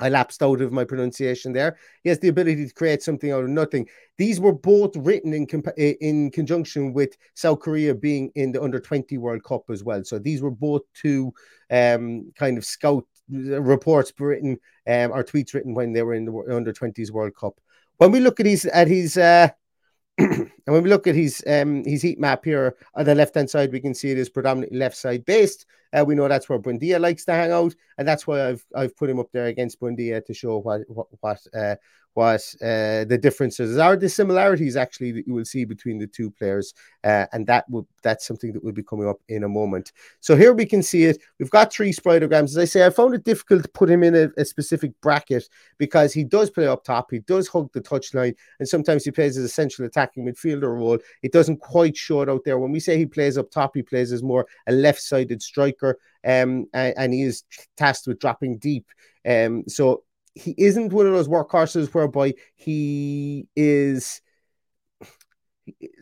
I 0.00 0.08
lapsed 0.08 0.42
out 0.42 0.60
of 0.60 0.72
my 0.72 0.84
pronunciation 0.84 1.52
there. 1.52 1.78
He 2.02 2.08
has 2.08 2.18
the 2.18 2.28
ability 2.28 2.66
to 2.66 2.74
create 2.74 3.00
something 3.00 3.30
out 3.30 3.44
of 3.44 3.50
nothing. 3.50 3.88
These 4.18 4.40
were 4.40 4.52
both 4.52 4.96
written 4.96 5.32
in 5.32 5.46
comp- 5.46 5.78
in 5.78 6.32
conjunction 6.32 6.92
with 6.92 7.16
South 7.34 7.60
Korea 7.60 7.94
being 7.94 8.32
in 8.34 8.50
the 8.50 8.60
under 8.60 8.80
20 8.80 9.16
World 9.18 9.44
Cup 9.44 9.62
as 9.70 9.84
well. 9.84 10.02
So 10.02 10.18
these 10.18 10.42
were 10.42 10.50
both 10.50 10.82
two 11.00 11.32
um, 11.70 12.32
kind 12.36 12.58
of 12.58 12.64
scout 12.64 13.04
reports 13.28 14.12
written 14.18 14.58
um, 14.86 15.12
or 15.12 15.24
tweets 15.24 15.54
written 15.54 15.74
when 15.74 15.92
they 15.92 16.02
were 16.02 16.14
in 16.14 16.24
the 16.24 16.54
under 16.54 16.72
20s 16.72 17.10
World 17.10 17.34
Cup. 17.36 17.54
When 17.98 18.10
we 18.10 18.20
look 18.20 18.40
at 18.40 18.46
his 18.46 18.66
at 18.66 18.88
his 18.88 19.16
uh, 19.16 19.48
and 20.18 20.50
when 20.66 20.82
we 20.82 20.88
look 20.88 21.06
at 21.06 21.14
his 21.14 21.42
um, 21.46 21.84
his 21.84 22.02
heat 22.02 22.20
map 22.20 22.44
here 22.44 22.76
on 22.94 23.04
the 23.04 23.14
left 23.14 23.34
hand 23.34 23.50
side, 23.50 23.72
we 23.72 23.80
can 23.80 23.94
see 23.94 24.10
it 24.10 24.18
is 24.18 24.28
predominantly 24.28 24.78
left 24.78 24.96
side 24.96 25.24
based. 25.24 25.66
Uh, 25.92 26.04
we 26.04 26.14
know 26.14 26.28
that's 26.28 26.48
where 26.48 26.58
Buendia 26.58 27.00
likes 27.00 27.24
to 27.24 27.32
hang 27.32 27.50
out, 27.50 27.74
and 27.98 28.06
that's 28.06 28.26
why 28.26 28.48
I've 28.48 28.64
I've 28.76 28.96
put 28.96 29.10
him 29.10 29.18
up 29.18 29.32
there 29.32 29.46
against 29.46 29.80
Buendia 29.80 30.24
to 30.24 30.34
show 30.34 30.58
what 30.58 30.82
what 30.88 31.06
what 31.20 31.40
uh, 31.52 31.76
what 32.14 32.40
uh, 32.62 33.04
the 33.04 33.18
differences 33.20 33.76
are, 33.78 33.96
the 33.96 34.08
similarities 34.08 34.76
actually 34.76 35.12
that 35.12 35.26
you 35.26 35.34
will 35.34 35.44
see 35.44 35.64
between 35.64 35.98
the 35.98 36.06
two 36.06 36.30
players, 36.30 36.72
uh, 37.04 37.26
and 37.32 37.46
that 37.46 37.68
will 37.68 37.86
that's 38.02 38.26
something 38.26 38.52
that 38.52 38.62
will 38.62 38.72
be 38.72 38.82
coming 38.82 39.08
up 39.08 39.18
in 39.28 39.44
a 39.44 39.48
moment. 39.48 39.92
So 40.20 40.36
here 40.36 40.52
we 40.52 40.66
can 40.66 40.82
see 40.82 41.04
it. 41.04 41.18
We've 41.38 41.50
got 41.50 41.72
three 41.72 41.92
spidograms. 41.92 42.50
As 42.50 42.58
I 42.58 42.64
say, 42.64 42.86
I 42.86 42.90
found 42.90 43.14
it 43.14 43.24
difficult 43.24 43.62
to 43.62 43.68
put 43.68 43.90
him 43.90 44.02
in 44.02 44.14
a, 44.14 44.28
a 44.36 44.44
specific 44.44 44.92
bracket 45.00 45.48
because 45.78 46.12
he 46.12 46.24
does 46.24 46.50
play 46.50 46.66
up 46.66 46.84
top, 46.84 47.10
he 47.10 47.20
does 47.20 47.48
hug 47.48 47.70
the 47.72 47.80
touchline, 47.80 48.34
and 48.58 48.68
sometimes 48.68 49.04
he 49.04 49.10
plays 49.10 49.36
as 49.36 49.44
a 49.44 49.48
central 49.48 49.86
attacking 49.86 50.24
midfielder 50.24 50.74
role. 50.74 50.98
It 51.22 51.32
doesn't 51.32 51.58
quite 51.58 51.96
show 51.96 52.22
it 52.22 52.28
out 52.28 52.44
there. 52.44 52.58
When 52.58 52.72
we 52.72 52.80
say 52.80 52.96
he 52.96 53.06
plays 53.06 53.36
up 53.36 53.50
top, 53.50 53.72
he 53.74 53.82
plays 53.82 54.12
as 54.12 54.22
more 54.22 54.46
a 54.66 54.72
left-sided 54.72 55.42
striker, 55.42 55.98
um, 56.24 56.66
and, 56.72 56.94
and 56.96 57.14
he 57.14 57.22
is 57.22 57.44
tasked 57.76 58.06
with 58.06 58.20
dropping 58.20 58.58
deep. 58.58 58.86
Um, 59.26 59.64
so 59.66 60.04
he 60.34 60.54
isn't 60.58 60.92
one 60.92 61.06
of 61.06 61.12
those 61.12 61.28
workhorses 61.28 61.92
whereby 61.94 62.34
he 62.56 63.48
is 63.54 64.20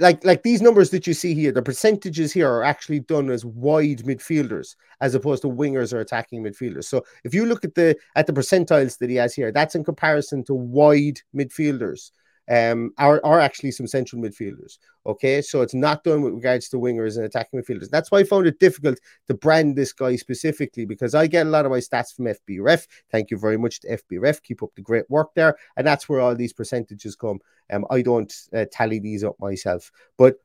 like 0.01 0.25
like 0.25 0.43
these 0.43 0.61
numbers 0.61 0.91
that 0.91 1.07
you 1.07 1.15
see 1.15 1.35
here, 1.35 1.53
the 1.53 1.62
percentages 1.62 2.33
here 2.33 2.51
are 2.51 2.65
actually 2.65 3.01
done 3.01 3.31
as 3.31 3.45
wide 3.45 3.99
midfielders 3.99 4.75
as 5.01 5.15
opposed 5.15 5.43
to 5.43 5.49
wingers 5.49 5.93
or 5.93 6.01
attacking 6.01 6.43
midfielders. 6.43 6.85
So 6.85 7.05
if 7.25 7.33
you 7.33 7.47
look 7.47 7.65
at 7.65 7.75
the 7.75 7.97
at 8.17 8.27
the 8.27 8.33
percentiles 8.33 8.99
that 8.99 9.11
he 9.11 9.17
has 9.17 9.35
here, 9.35 9.53
that's 9.53 9.75
in 9.75 9.85
comparison 9.85 10.43
to 10.45 10.55
wide 10.55 11.21
midfielders 11.35 12.11
um, 12.51 12.93
are, 12.99 13.21
are 13.25 13.41
actually 13.41 13.71
some 13.71 13.87
central 13.87 14.21
midfielders. 14.21 14.79
Okay, 15.05 15.43
so 15.43 15.63
it's 15.63 15.75
not 15.75 16.05
done 16.05 16.23
with 16.23 16.35
regards 16.35 16.69
to 16.69 16.77
wingers 16.77 17.17
and 17.17 17.25
attacking 17.25 17.61
midfielders. 17.61 17.91
That's 17.91 18.11
why 18.11 18.21
I 18.21 18.25
found 18.25 18.47
it 18.47 18.61
difficult 18.61 18.99
to 19.29 19.35
brand 19.35 19.77
this 19.77 19.93
guy 19.93 20.17
specifically 20.17 20.85
because 20.85 21.15
I 21.15 21.27
get 21.27 21.47
a 21.47 21.51
lot 21.51 21.65
of 21.65 21.73
my 21.73 21.79
stats 21.79 22.15
from 22.15 22.27
FBref. 22.27 22.87
Thank 23.11 23.31
you 23.31 23.39
very 23.39 23.57
much 23.57 23.81
to 23.81 23.99
FBref. 23.99 24.43
Keep 24.43 24.63
up 24.63 24.71
the 24.77 24.83
great 24.83 25.09
work 25.11 25.31
there, 25.35 25.57
and 25.77 25.87
that's 25.87 26.09
where 26.09 26.21
all 26.21 26.35
these 26.35 26.53
percentages 26.53 27.17
come. 27.17 27.41
Um, 27.73 27.87
I 27.91 28.03
don't 28.03 28.33
uh, 28.55 28.67
tally 28.71 28.99
these 28.99 29.25
up 29.25 29.37
myself, 29.41 29.91
but 30.19 30.37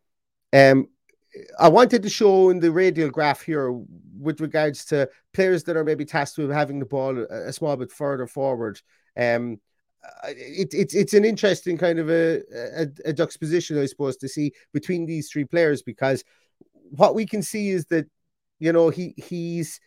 um, 0.54 0.88
I 1.60 1.68
wanted 1.68 2.04
to 2.04 2.10
show 2.10 2.50
in 2.50 2.60
the 2.60 2.72
radial 2.72 3.10
graph 3.10 3.42
here 3.42 3.72
with 4.20 4.42
regards 4.42 4.86
to 4.86 5.10
players 5.34 5.64
that 5.66 5.78
are 5.78 5.84
maybe 5.84 6.06
tasked 6.06 6.38
with 6.38 6.52
having 6.52 6.80
the 6.80 6.86
ball 6.86 7.18
a, 7.18 7.48
a 7.48 7.54
small 7.54 7.76
bit 7.76 7.92
further 7.92 8.28
forward. 8.28 8.82
Um, 9.16 9.60
it, 10.28 10.74
it's 10.74 10.94
it's 10.94 11.14
an 11.14 11.26
interesting 11.26 11.78
kind 11.78 12.00
of 12.00 12.10
a, 12.10 12.42
a, 12.54 12.88
a 13.06 13.14
juxtaposition, 13.14 13.80
I 13.80 13.86
suppose, 13.86 14.18
to 14.18 14.28
see 14.28 14.54
between 14.74 15.06
these 15.06 15.30
three 15.30 15.46
players 15.46 15.82
because 15.82 16.24
what 16.92 17.16
we 17.16 17.26
can 17.26 17.42
see 17.42 17.70
is 17.70 17.86
that 17.86 18.08
you 18.60 18.72
know 18.72 18.90
he 18.90 19.14
he's 19.18 19.80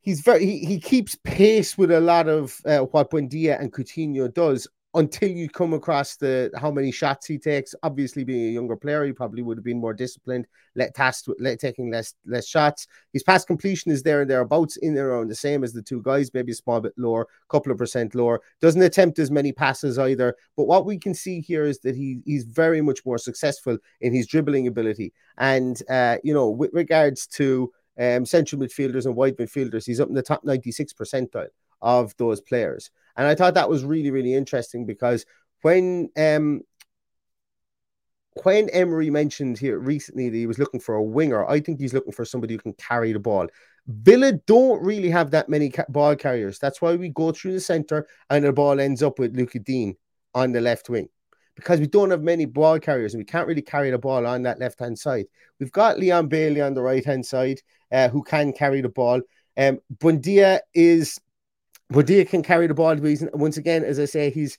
he's 0.00 0.20
very 0.20 0.44
he, 0.44 0.64
he 0.64 0.80
keeps 0.80 1.16
pace 1.24 1.76
with 1.76 1.90
a 1.90 2.00
lot 2.00 2.28
of 2.28 2.60
uh, 2.64 2.78
what 2.78 3.10
Buendia 3.10 3.60
and 3.60 3.72
Coutinho 3.72 4.32
does 4.32 4.68
until 4.96 5.28
you 5.28 5.48
come 5.48 5.74
across 5.74 6.16
the 6.16 6.50
how 6.56 6.70
many 6.70 6.90
shots 6.90 7.26
he 7.26 7.38
takes. 7.38 7.74
Obviously, 7.82 8.24
being 8.24 8.48
a 8.48 8.52
younger 8.52 8.76
player, 8.76 9.04
he 9.04 9.12
probably 9.12 9.42
would 9.42 9.58
have 9.58 9.64
been 9.64 9.78
more 9.78 9.92
disciplined, 9.92 10.46
let 10.74 10.96
let, 11.38 11.60
taking 11.60 11.90
less 11.90 12.14
less 12.24 12.48
shots. 12.48 12.86
His 13.12 13.22
pass 13.22 13.44
completion 13.44 13.92
is 13.92 14.02
there 14.02 14.22
and 14.22 14.30
thereabouts 14.30 14.78
in 14.78 14.94
there 14.94 15.10
around 15.10 15.28
the 15.28 15.34
same 15.34 15.62
as 15.64 15.72
the 15.72 15.82
two 15.82 16.02
guys, 16.02 16.32
maybe 16.32 16.52
a 16.52 16.54
small 16.54 16.80
bit 16.80 16.94
lower, 16.96 17.26
couple 17.50 17.70
of 17.70 17.78
percent 17.78 18.14
lower. 18.14 18.40
Doesn't 18.60 18.82
attempt 18.82 19.18
as 19.18 19.30
many 19.30 19.52
passes 19.52 19.98
either. 19.98 20.34
But 20.56 20.66
what 20.66 20.86
we 20.86 20.98
can 20.98 21.14
see 21.14 21.40
here 21.40 21.64
is 21.64 21.78
that 21.80 21.94
he 21.94 22.20
he's 22.24 22.44
very 22.44 22.80
much 22.80 23.04
more 23.04 23.18
successful 23.18 23.76
in 24.00 24.14
his 24.14 24.26
dribbling 24.26 24.66
ability. 24.66 25.12
And 25.36 25.80
uh, 25.90 26.16
you 26.24 26.32
know, 26.32 26.48
with 26.48 26.70
regards 26.72 27.26
to 27.28 27.70
um, 28.00 28.24
central 28.24 28.60
midfielders 28.62 29.04
and 29.04 29.14
wide 29.14 29.36
midfielders, 29.36 29.84
he's 29.84 30.00
up 30.00 30.08
in 30.08 30.14
the 30.14 30.22
top 30.22 30.42
96 30.42 30.94
percentile 30.94 31.48
of 31.82 32.16
those 32.16 32.40
players. 32.40 32.90
And 33.16 33.26
I 33.26 33.34
thought 33.34 33.54
that 33.54 33.68
was 33.68 33.84
really, 33.84 34.10
really 34.10 34.34
interesting 34.34 34.86
because 34.86 35.24
when 35.62 36.10
um 36.16 36.62
when 38.42 38.68
Emery 38.70 39.10
mentioned 39.10 39.58
here 39.58 39.78
recently 39.78 40.28
that 40.28 40.36
he 40.36 40.46
was 40.46 40.58
looking 40.58 40.80
for 40.80 40.94
a 40.94 41.02
winger, 41.02 41.48
I 41.48 41.60
think 41.60 41.80
he's 41.80 41.94
looking 41.94 42.12
for 42.12 42.24
somebody 42.24 42.54
who 42.54 42.60
can 42.60 42.74
carry 42.74 43.12
the 43.12 43.18
ball. 43.18 43.46
Villa 43.86 44.32
don't 44.32 44.82
really 44.82 45.08
have 45.08 45.30
that 45.30 45.48
many 45.48 45.70
ca- 45.70 45.84
ball 45.88 46.16
carriers. 46.16 46.58
That's 46.58 46.82
why 46.82 46.96
we 46.96 47.08
go 47.08 47.32
through 47.32 47.52
the 47.52 47.60
center 47.60 48.06
and 48.28 48.44
the 48.44 48.52
ball 48.52 48.78
ends 48.78 49.02
up 49.02 49.18
with 49.18 49.34
Lucas 49.34 49.62
Digne 49.64 49.96
on 50.34 50.52
the 50.52 50.60
left 50.60 50.90
wing 50.90 51.08
because 51.54 51.80
we 51.80 51.86
don't 51.86 52.10
have 52.10 52.22
many 52.22 52.44
ball 52.44 52.78
carriers 52.78 53.14
and 53.14 53.20
we 53.20 53.24
can't 53.24 53.48
really 53.48 53.62
carry 53.62 53.90
the 53.90 53.98
ball 53.98 54.26
on 54.26 54.42
that 54.42 54.58
left 54.58 54.78
hand 54.78 54.98
side. 54.98 55.26
We've 55.58 55.72
got 55.72 55.98
Leon 55.98 56.28
Bailey 56.28 56.60
on 56.60 56.74
the 56.74 56.82
right 56.82 57.04
hand 57.04 57.24
side 57.24 57.60
uh, 57.90 58.08
who 58.08 58.22
can 58.22 58.52
carry 58.52 58.82
the 58.82 58.90
ball. 58.90 59.22
Um, 59.56 59.80
Buendia 59.98 60.60
is 60.74 61.18
Buendia 61.92 62.28
can 62.28 62.42
carry 62.42 62.66
the 62.66 62.74
ball. 62.74 62.96
But 62.96 63.36
once 63.38 63.56
again, 63.56 63.84
as 63.84 63.98
I 63.98 64.06
say, 64.06 64.30
he's 64.30 64.58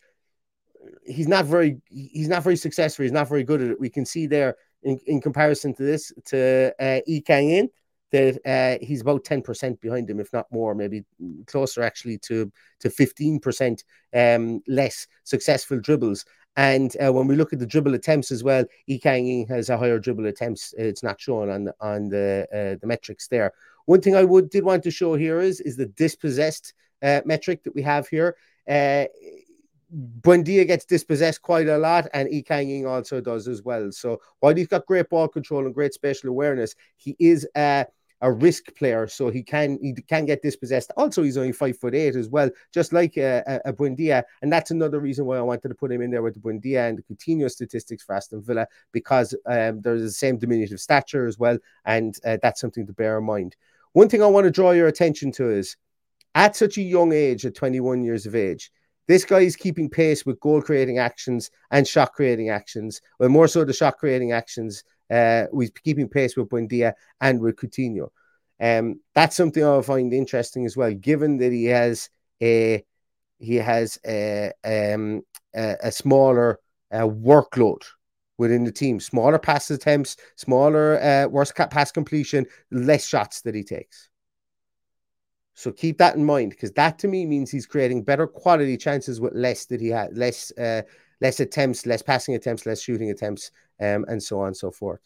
he's 1.05 1.27
not 1.27 1.46
very 1.46 1.81
he's 1.89 2.27
not 2.27 2.43
very 2.43 2.57
successful. 2.57 3.03
He's 3.03 3.12
not 3.12 3.29
very 3.29 3.43
good 3.43 3.62
at 3.62 3.72
it. 3.72 3.79
We 3.79 3.89
can 3.89 4.05
see 4.05 4.27
there 4.27 4.55
in, 4.84 5.00
in 5.05 5.22
comparison 5.22 5.74
to 5.75 5.84
this 5.84 6.12
to 6.25 6.74
uh, 6.79 7.01
Lee 7.07 7.22
Kang 7.22 7.50
In 7.50 7.69
that 8.12 8.39
uh, 8.46 8.84
he's 8.86 9.01
about 9.01 9.25
10% 9.25 9.81
behind 9.81 10.10
him, 10.10 10.19
if 10.19 10.31
not 10.31 10.50
more, 10.50 10.74
maybe 10.74 11.03
closer 11.46 11.81
actually 11.81 12.17
to 12.19 12.51
to 12.79 12.89
15% 12.89 13.84
um, 14.15 14.62
less 14.67 15.07
successful 15.24 15.79
dribbles. 15.79 16.25
And 16.55 16.96
uh, 17.05 17.13
when 17.13 17.27
we 17.27 17.36
look 17.36 17.53
at 17.53 17.60
the 17.60 17.67
dribble 17.67 17.93
attempts 17.93 18.31
as 18.31 18.43
well, 18.43 18.65
Lee 18.88 19.00
Kang 19.00 19.46
has 19.48 19.69
a 19.69 19.77
higher 19.77 20.00
dribble 20.00 20.25
attempts. 20.25 20.74
It's 20.77 21.03
not 21.03 21.22
shown 21.22 21.50
on 21.50 21.65
the, 21.65 21.75
on 21.81 22.10
the 22.10 22.48
uh, 22.51 22.79
the 22.79 22.88
metrics 22.88 23.27
there. 23.27 23.53
One 23.86 24.01
thing 24.01 24.15
I 24.15 24.24
would 24.24 24.50
did 24.50 24.63
want 24.63 24.84
to 24.84 24.91
show 24.91 25.15
here 25.15 25.39
is 25.39 25.60
is 25.62 25.75
the 25.75 25.86
dispossessed 25.86 26.74
uh, 27.01 27.22
metric 27.25 27.63
that 27.63 27.75
we 27.75 27.82
have 27.82 28.08
here. 28.08 28.36
Uh, 28.68 29.06
Buendia 30.22 30.68
gets 30.68 30.86
dispossessed 30.86 31.42
quite 31.42 31.68
a 31.68 31.77
lot, 31.77 32.08
and 32.13 32.30
Kang 32.46 32.86
also 32.86 33.22
does 33.22 33.48
as 33.48 33.63
well. 33.63 33.92
So 33.92 34.20
while 34.39 34.56
he's 34.56 34.68
got 34.68 34.86
great 34.86 35.10
ball 35.10 35.27
control 35.27 35.66
and 35.66 35.74
great 35.74 35.94
spatial 35.94 36.30
awareness, 36.30 36.75
he 36.98 37.16
is 37.20 37.48
a, 37.56 37.86
a 38.20 38.30
risk 38.30 38.75
player, 38.75 39.08
so 39.08 39.30
he 39.30 39.42
can 39.42 39.80
he 39.82 39.94
can 39.94 40.25
get 40.25 40.42
dispossessed. 40.42 40.92
Also, 40.98 41.24
he's 41.24 41.38
only 41.38 41.54
five 41.54 41.77
foot 41.77 41.96
eight 41.96 42.18
as 42.18 42.27
well, 42.27 42.50
just 42.74 42.92
like 42.92 43.18
uh, 43.18 43.42
a, 43.48 43.62
a 43.66 43.74
Buendia, 43.74 44.24
and 44.42 44.51
that's 44.51 44.72
another 44.72 45.00
reason 45.00 45.25
why 45.25 45.38
I 45.38 45.42
wanted 45.42 45.70
to 45.70 45.75
put 45.75 45.92
him 45.92 46.01
in 46.01 46.12
there 46.12 46.24
with 46.24 46.34
the 46.34 46.42
Buendia 46.42 46.89
and 46.89 46.98
the 46.98 47.04
Coutinho 47.04 47.50
statistics 47.50 48.04
for 48.04 48.16
Aston 48.16 48.42
Villa 48.42 48.68
because 48.92 49.34
um, 49.46 49.80
there's 49.80 50.01
the 50.01 50.12
same 50.12 50.38
diminutive 50.38 50.82
stature 50.82 51.27
as 51.27 51.39
well, 51.39 51.58
and 51.86 52.18
uh, 52.25 52.38
that's 52.42 52.60
something 52.60 52.86
to 52.88 52.94
bear 52.94 53.20
in 53.20 53.24
mind. 53.24 53.56
One 53.94 54.10
thing 54.10 54.22
I 54.22 54.27
want 54.27 54.44
to 54.46 54.51
draw 54.51 54.72
your 54.72 54.88
attention 54.88 55.32
to 55.34 55.50
is 55.50 55.77
at 56.38 56.56
such 56.56 56.77
a 56.77 56.84
young 56.84 57.13
age, 57.13 57.48
at 57.48 57.56
21 57.56 58.03
years 58.03 58.27
of 58.27 58.36
age, 58.36 58.72
this 59.08 59.25
guy 59.25 59.39
is 59.39 59.56
keeping 59.56 59.89
pace 59.89 60.24
with 60.24 60.39
goal 60.39 60.62
creating 60.62 61.00
actions 61.00 61.50
and 61.72 61.88
shot 61.88 62.13
creating 62.13 62.50
actions. 62.50 63.01
Well, 63.20 63.29
more 63.29 63.48
so 63.48 63.65
the 63.65 63.74
shot 63.74 63.98
creating 63.98 64.34
actions. 64.34 64.84
Uh, 65.10 65.46
he's 65.58 65.72
keeping 65.72 66.08
pace 66.08 66.38
with 66.38 66.50
Buendia 66.50 66.94
and 67.22 67.41
with 67.41 67.56
Coutinho. 67.56 68.10
Um, 68.62 69.00
that's 69.15 69.36
something 69.36 69.63
I 69.63 69.82
find 69.82 70.13
interesting 70.13 70.65
as 70.65 70.77
well, 70.77 70.94
given 70.94 71.38
that 71.38 71.51
he 71.51 71.65
has 71.65 72.10
a 72.41 72.86
he 73.39 73.56
has 73.56 73.98
a 74.06 74.51
um, 74.63 75.24
a, 75.56 75.75
a 75.86 75.91
smaller 75.91 76.60
uh, 76.91 77.08
workload 77.08 77.82
within 78.38 78.63
the 78.63 78.72
team, 78.72 79.00
smaller 79.00 79.39
pass 79.39 79.72
attempts, 79.72 80.17
smaller 80.36 81.01
uh, 81.01 81.27
worse 81.27 81.51
pass 81.51 81.91
completion, 81.91 82.46
less 82.70 83.08
shots 83.08 83.41
that 83.41 83.56
he 83.56 83.63
takes. 83.63 84.10
So 85.58 85.72
keep 85.72 85.98
that 85.98 86.16
in 86.16 86.24
mind 86.24 86.52
because 86.52 86.72
that 86.74 87.00
to 87.00 87.08
me 87.08 87.26
means 87.26 87.50
he's 87.50 87.66
creating 87.66 88.04
better 88.04 88.28
quality 88.28 88.78
chances 88.78 89.20
with 89.20 89.34
less 89.34 89.66
that 89.66 89.82
he 89.82 89.88
had, 89.88 90.16
less 90.16 90.56
uh, 90.56 90.84
less 91.20 91.40
attempts, 91.40 91.88
less 91.88 92.04
passing 92.04 92.36
attempts, 92.36 92.68
less 92.68 92.80
shooting 92.80 93.10
attempts, 93.10 93.50
um, 93.82 94.06
and 94.08 94.22
so 94.22 94.40
on 94.40 94.48
and 94.50 94.58
so 94.58 94.70
forth. 94.70 95.00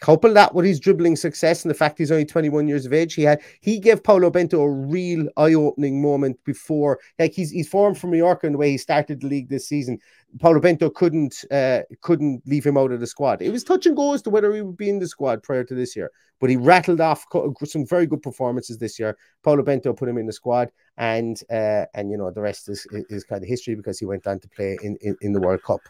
Couple 0.00 0.34
that 0.34 0.54
with 0.54 0.66
his 0.66 0.78
dribbling 0.78 1.16
success 1.16 1.64
and 1.64 1.70
the 1.70 1.74
fact 1.74 1.96
he's 1.96 2.12
only 2.12 2.26
21 2.26 2.68
years 2.68 2.84
of 2.84 2.92
age. 2.92 3.14
He 3.14 3.22
had 3.22 3.40
he 3.60 3.78
gave 3.78 4.04
Paulo 4.04 4.28
Bento 4.28 4.60
a 4.60 4.70
real 4.70 5.26
eye-opening 5.38 6.02
moment 6.02 6.38
before. 6.44 6.98
Like 7.18 7.32
he's 7.32 7.50
he's 7.50 7.68
formed 7.68 7.96
from 7.96 8.10
Mallorca 8.10 8.46
in 8.46 8.52
the 8.52 8.58
way 8.58 8.70
he 8.70 8.76
started 8.76 9.22
the 9.22 9.26
league 9.26 9.48
this 9.48 9.66
season. 9.66 9.98
Paulo 10.38 10.60
Bento 10.60 10.90
couldn't 10.90 11.46
uh, 11.50 11.80
couldn't 12.02 12.42
leave 12.46 12.66
him 12.66 12.76
out 12.76 12.92
of 12.92 13.00
the 13.00 13.06
squad. 13.06 13.40
It 13.40 13.50
was 13.50 13.64
touch 13.64 13.86
and 13.86 13.96
go 13.96 14.12
as 14.12 14.20
to 14.22 14.30
whether 14.30 14.54
he 14.54 14.60
would 14.60 14.76
be 14.76 14.90
in 14.90 14.98
the 14.98 15.08
squad 15.08 15.42
prior 15.42 15.64
to 15.64 15.74
this 15.74 15.96
year, 15.96 16.10
but 16.40 16.50
he 16.50 16.56
rattled 16.56 17.00
off 17.00 17.24
some 17.64 17.86
very 17.86 18.06
good 18.06 18.20
performances 18.20 18.76
this 18.76 18.98
year. 18.98 19.16
Paulo 19.42 19.62
Bento 19.62 19.94
put 19.94 20.10
him 20.10 20.18
in 20.18 20.26
the 20.26 20.32
squad, 20.32 20.70
and 20.98 21.40
uh, 21.50 21.86
and 21.94 22.10
you 22.10 22.18
know 22.18 22.30
the 22.30 22.42
rest 22.42 22.68
is 22.68 22.86
is 23.08 23.24
kind 23.24 23.42
of 23.42 23.48
history 23.48 23.74
because 23.74 23.98
he 23.98 24.04
went 24.04 24.26
on 24.26 24.40
to 24.40 24.48
play 24.50 24.76
in 24.82 24.98
in, 25.00 25.16
in 25.22 25.32
the 25.32 25.40
World 25.40 25.62
Cup. 25.62 25.80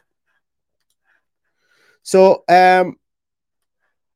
So 2.05 2.45
um, 2.49 2.97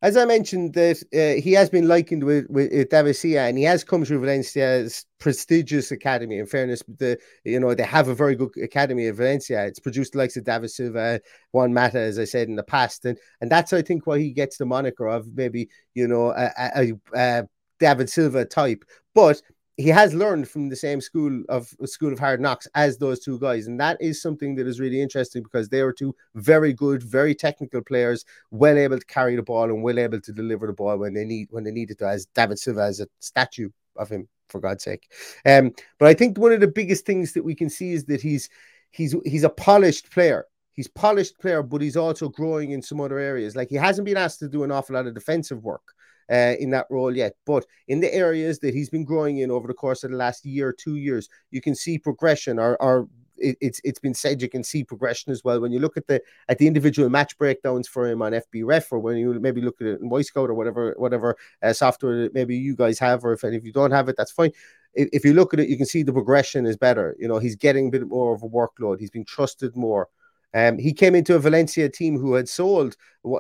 as 0.03 0.17
I 0.17 0.25
mentioned, 0.25 0.73
that 0.75 1.03
uh, 1.13 1.41
he 1.43 1.53
has 1.53 1.69
been 1.69 1.87
likened 1.87 2.25
with, 2.25 2.47
with, 2.49 2.73
with 2.73 2.89
David 2.89 3.17
and 3.37 3.59
he 3.59 3.65
has 3.65 3.85
come 3.85 4.05
through 4.05 4.21
Valencia's 4.21 5.05
prestigious 5.19 5.91
academy. 5.91 6.39
In 6.39 6.47
fairness, 6.47 6.83
the 6.99 7.19
you 7.45 7.61
know 7.61 7.75
they 7.75 7.83
have 7.83 8.09
a 8.09 8.15
very 8.15 8.35
good 8.35 8.51
academy 8.63 9.09
at 9.09 9.17
Valencia. 9.17 9.67
It's 9.67 9.79
produced 9.79 10.13
the 10.13 10.19
likes 10.19 10.39
of 10.39 10.45
David 10.45 10.71
Silva, 10.71 11.21
Juan 11.53 11.75
Mata, 11.75 11.99
as 11.99 12.19
I 12.19 12.25
said 12.25 12.49
in 12.49 12.57
the 12.57 12.63
past, 12.63 13.05
and 13.05 13.19
and 13.43 13.51
that's 13.51 13.75
I 13.75 13.83
think 13.83 14.07
why 14.07 14.19
he 14.19 14.33
gets 14.33 14.57
the 14.57 14.65
moniker 14.65 15.07
of 15.07 15.27
maybe 15.35 15.69
you 15.95 16.09
know 16.09 16.31
a, 16.31 16.51
a, 16.59 16.93
a 17.15 17.49
David 17.79 18.09
Silva 18.09 18.47
type. 18.47 18.85
But 19.15 19.43
he 19.81 19.89
has 19.89 20.15
learned 20.15 20.49
from 20.49 20.69
the 20.69 20.77
same 20.77 21.01
school 21.01 21.43
of 21.49 21.75
school 21.85 22.13
of 22.13 22.19
hard 22.19 22.41
knocks 22.41 22.69
as 22.75 22.99
those 22.99 23.21
two 23.21 23.39
guys. 23.39 23.67
And 23.67 23.81
that 23.81 23.97
is 24.01 24.21
something 24.21 24.55
that 24.57 24.67
is 24.67 24.79
really 24.79 25.01
interesting 25.01 25.43
because 25.43 25.69
they 25.69 25.83
were 25.83 25.93
two 25.93 26.15
very 26.35 26.73
good 26.73 27.03
very 27.03 27.35
technical 27.35 27.81
players 27.83 28.25
well 28.51 28.77
able 28.77 28.99
to 28.99 29.07
carry 29.07 29.37
the 29.37 29.43
ball 29.43 29.65
and 29.65 29.83
well 29.83 29.99
able 29.99 30.21
to 30.21 30.33
deliver 30.33 30.67
the 30.67 30.73
ball 30.73 30.99
when 30.99 31.15
they 31.15 31.25
need 31.25 31.49
when 31.51 31.65
they 31.65 31.71
needed 31.71 31.99
to 31.99 32.07
as 32.07 32.27
david 32.35 32.59
silva 32.59 32.83
as 32.83 33.01
a 33.01 33.07
statue 33.21 33.71
of 33.97 34.09
him 34.09 34.29
for 34.49 34.61
god's 34.61 34.85
sake. 34.85 35.11
Um 35.47 35.73
but 35.99 36.09
i 36.09 36.15
think 36.15 36.37
one 36.37 36.53
of 36.53 36.61
the 36.61 36.69
biggest 36.69 37.07
things 37.07 37.33
that 37.33 37.45
we 37.45 37.55
can 37.55 37.71
see 37.71 37.93
is 37.93 38.05
that 38.07 38.21
he's 38.21 38.49
he's 38.91 39.15
he's 39.25 39.45
a 39.45 39.51
polished 39.51 40.11
player. 40.11 40.47
He's 40.73 40.89
polished 40.89 41.39
player 41.39 41.63
but 41.63 41.81
he's 41.81 41.97
also 41.97 42.29
growing 42.29 42.73
in 42.73 42.83
some 42.83 43.01
other 43.01 43.19
areas. 43.19 43.57
Like 43.57 43.69
he 43.69 43.77
hasn't 43.77 44.07
been 44.07 44.17
asked 44.17 44.41
to 44.41 44.49
do 44.49 44.63
an 44.65 44.73
awful 44.73 44.95
lot 44.95 45.07
of 45.07 45.15
defensive 45.15 45.63
work 45.63 45.95
uh, 46.31 46.55
in 46.59 46.71
that 46.71 46.87
role 46.91 47.15
yet. 47.15 47.35
But 47.45 47.67
in 47.89 48.01
the 48.01 48.13
areas 48.15 48.59
that 48.61 48.75
he's 48.75 48.91
been 48.91 49.05
growing 49.05 49.39
in 49.39 49.51
over 49.51 49.67
the 49.67 49.75
course 49.75 50.05
of 50.05 50.11
the 50.11 50.17
last 50.17 50.45
year, 50.45 50.73
two 50.73 50.97
years, 50.97 51.29
you 51.51 51.61
can 51.61 51.75
see 51.75 51.99
progression 51.99 52.59
or, 52.59 52.81
or 52.81 53.09
it, 53.41 53.57
it's 53.61 53.81
it's 53.85 53.99
been 53.99 54.15
said 54.15 54.41
you 54.43 54.49
can 54.49 54.63
see 54.63 54.85
progression 54.85 55.33
as 55.33 55.43
well 55.43 55.61
when 55.61 55.73
you 55.73 55.81
look 55.81 55.97
at 55.97 56.07
the 56.07 56.21
at 56.49 56.59
the 56.59 56.67
individual 56.67 57.09
match 57.09 57.37
breakdowns 57.39 57.89
for 57.89 58.07
him 58.07 58.23
on 58.23 58.33
FB 58.33 58.65
Ref 58.65 58.93
or 58.93 58.99
when 58.99 59.17
you 59.17 59.33
maybe 59.41 59.61
look 59.61 59.81
at 59.81 59.87
it 59.87 60.01
in 60.01 60.11
Wyscout 60.11 60.49
or 60.49 60.55
whatever 60.55 60.95
whatever 60.99 61.37
uh, 61.63 61.73
software 61.73 62.23
that 62.23 62.35
maybe 62.35 62.57
you 62.57 62.77
guys 62.77 62.99
have 62.99 63.25
or 63.25 63.33
if, 63.33 63.43
if 63.43 63.65
you 63.65 63.73
don't 63.73 63.91
have 63.91 64.09
it 64.09 64.17
that's 64.17 64.33
fine. 64.33 64.53
If, 64.93 65.09
if 65.13 65.25
you 65.25 65.33
look 65.33 65.55
at 65.55 65.61
it, 65.61 65.69
you 65.69 65.77
can 65.77 65.87
see 65.87 66.03
the 66.03 66.13
progression 66.13 66.67
is 66.67 66.77
better. 66.77 67.17
You 67.19 67.29
know 67.29 67.39
he's 67.39 67.57
getting 67.57 67.89
a 67.89 67.91
bit 67.91 68.07
more 68.07 68.35
of 68.35 68.43
a 68.43 68.49
workload. 68.49 69.01
He's 69.01 69.11
been 69.11 69.25
trusted 69.25 69.75
more. 69.75 70.09
Um, 70.53 70.79
he 70.79 70.93
came 70.93 71.15
into 71.15 71.37
a 71.37 71.39
Valencia 71.39 71.89
team 71.89 72.19
who 72.19 72.35
had 72.35 72.49
sold 72.49 72.97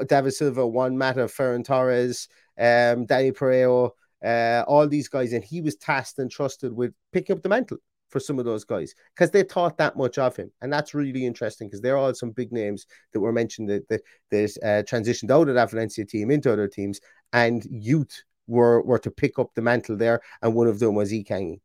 David 0.06 0.32
Silva, 0.32 0.66
Juan 0.66 0.96
Mata, 0.96 1.24
Ferran 1.24 1.64
Torres, 1.64 2.28
um, 2.60 3.06
Danny 3.06 3.32
Parejo, 3.32 3.90
uh, 4.24 4.64
all 4.68 4.86
these 4.86 5.08
guys, 5.08 5.32
and 5.32 5.42
he 5.42 5.60
was 5.60 5.76
tasked 5.76 6.18
and 6.18 6.30
trusted 6.30 6.72
with 6.72 6.92
picking 7.12 7.36
up 7.36 7.42
the 7.42 7.48
mantle. 7.48 7.78
for 8.10 8.20
some 8.20 8.38
of 8.38 8.44
those 8.44 8.64
guys 8.64 8.94
because 9.14 9.30
they 9.30 9.42
thought 9.42 9.78
that 9.78 9.96
much 9.96 10.18
of 10.18 10.36
him. 10.36 10.50
And 10.60 10.72
that's 10.72 10.94
really 10.94 11.24
interesting 11.24 11.68
because 11.68 11.80
they're 11.80 11.96
all 11.96 12.12
some 12.12 12.32
big 12.32 12.52
names 12.52 12.86
that 13.12 13.20
were 13.20 13.32
mentioned 13.32 13.70
that, 13.70 13.88
that, 13.88 14.02
that 14.30 14.50
uh, 14.62 14.82
transitioned 14.82 15.30
out 15.30 15.48
of 15.48 15.54
that 15.54 15.70
Valencia 15.70 16.04
team 16.04 16.30
into 16.30 16.52
other 16.52 16.68
teams 16.68 17.00
and 17.32 17.64
youth 17.70 18.22
were, 18.46 18.82
were 18.82 18.98
to 18.98 19.10
pick 19.10 19.38
up 19.38 19.54
the 19.54 19.62
mantle 19.62 19.96
there. 19.96 20.20
And 20.42 20.54
one 20.54 20.66
of 20.66 20.80
them 20.80 20.96
was 20.96 21.12
Ikangi. 21.12 21.60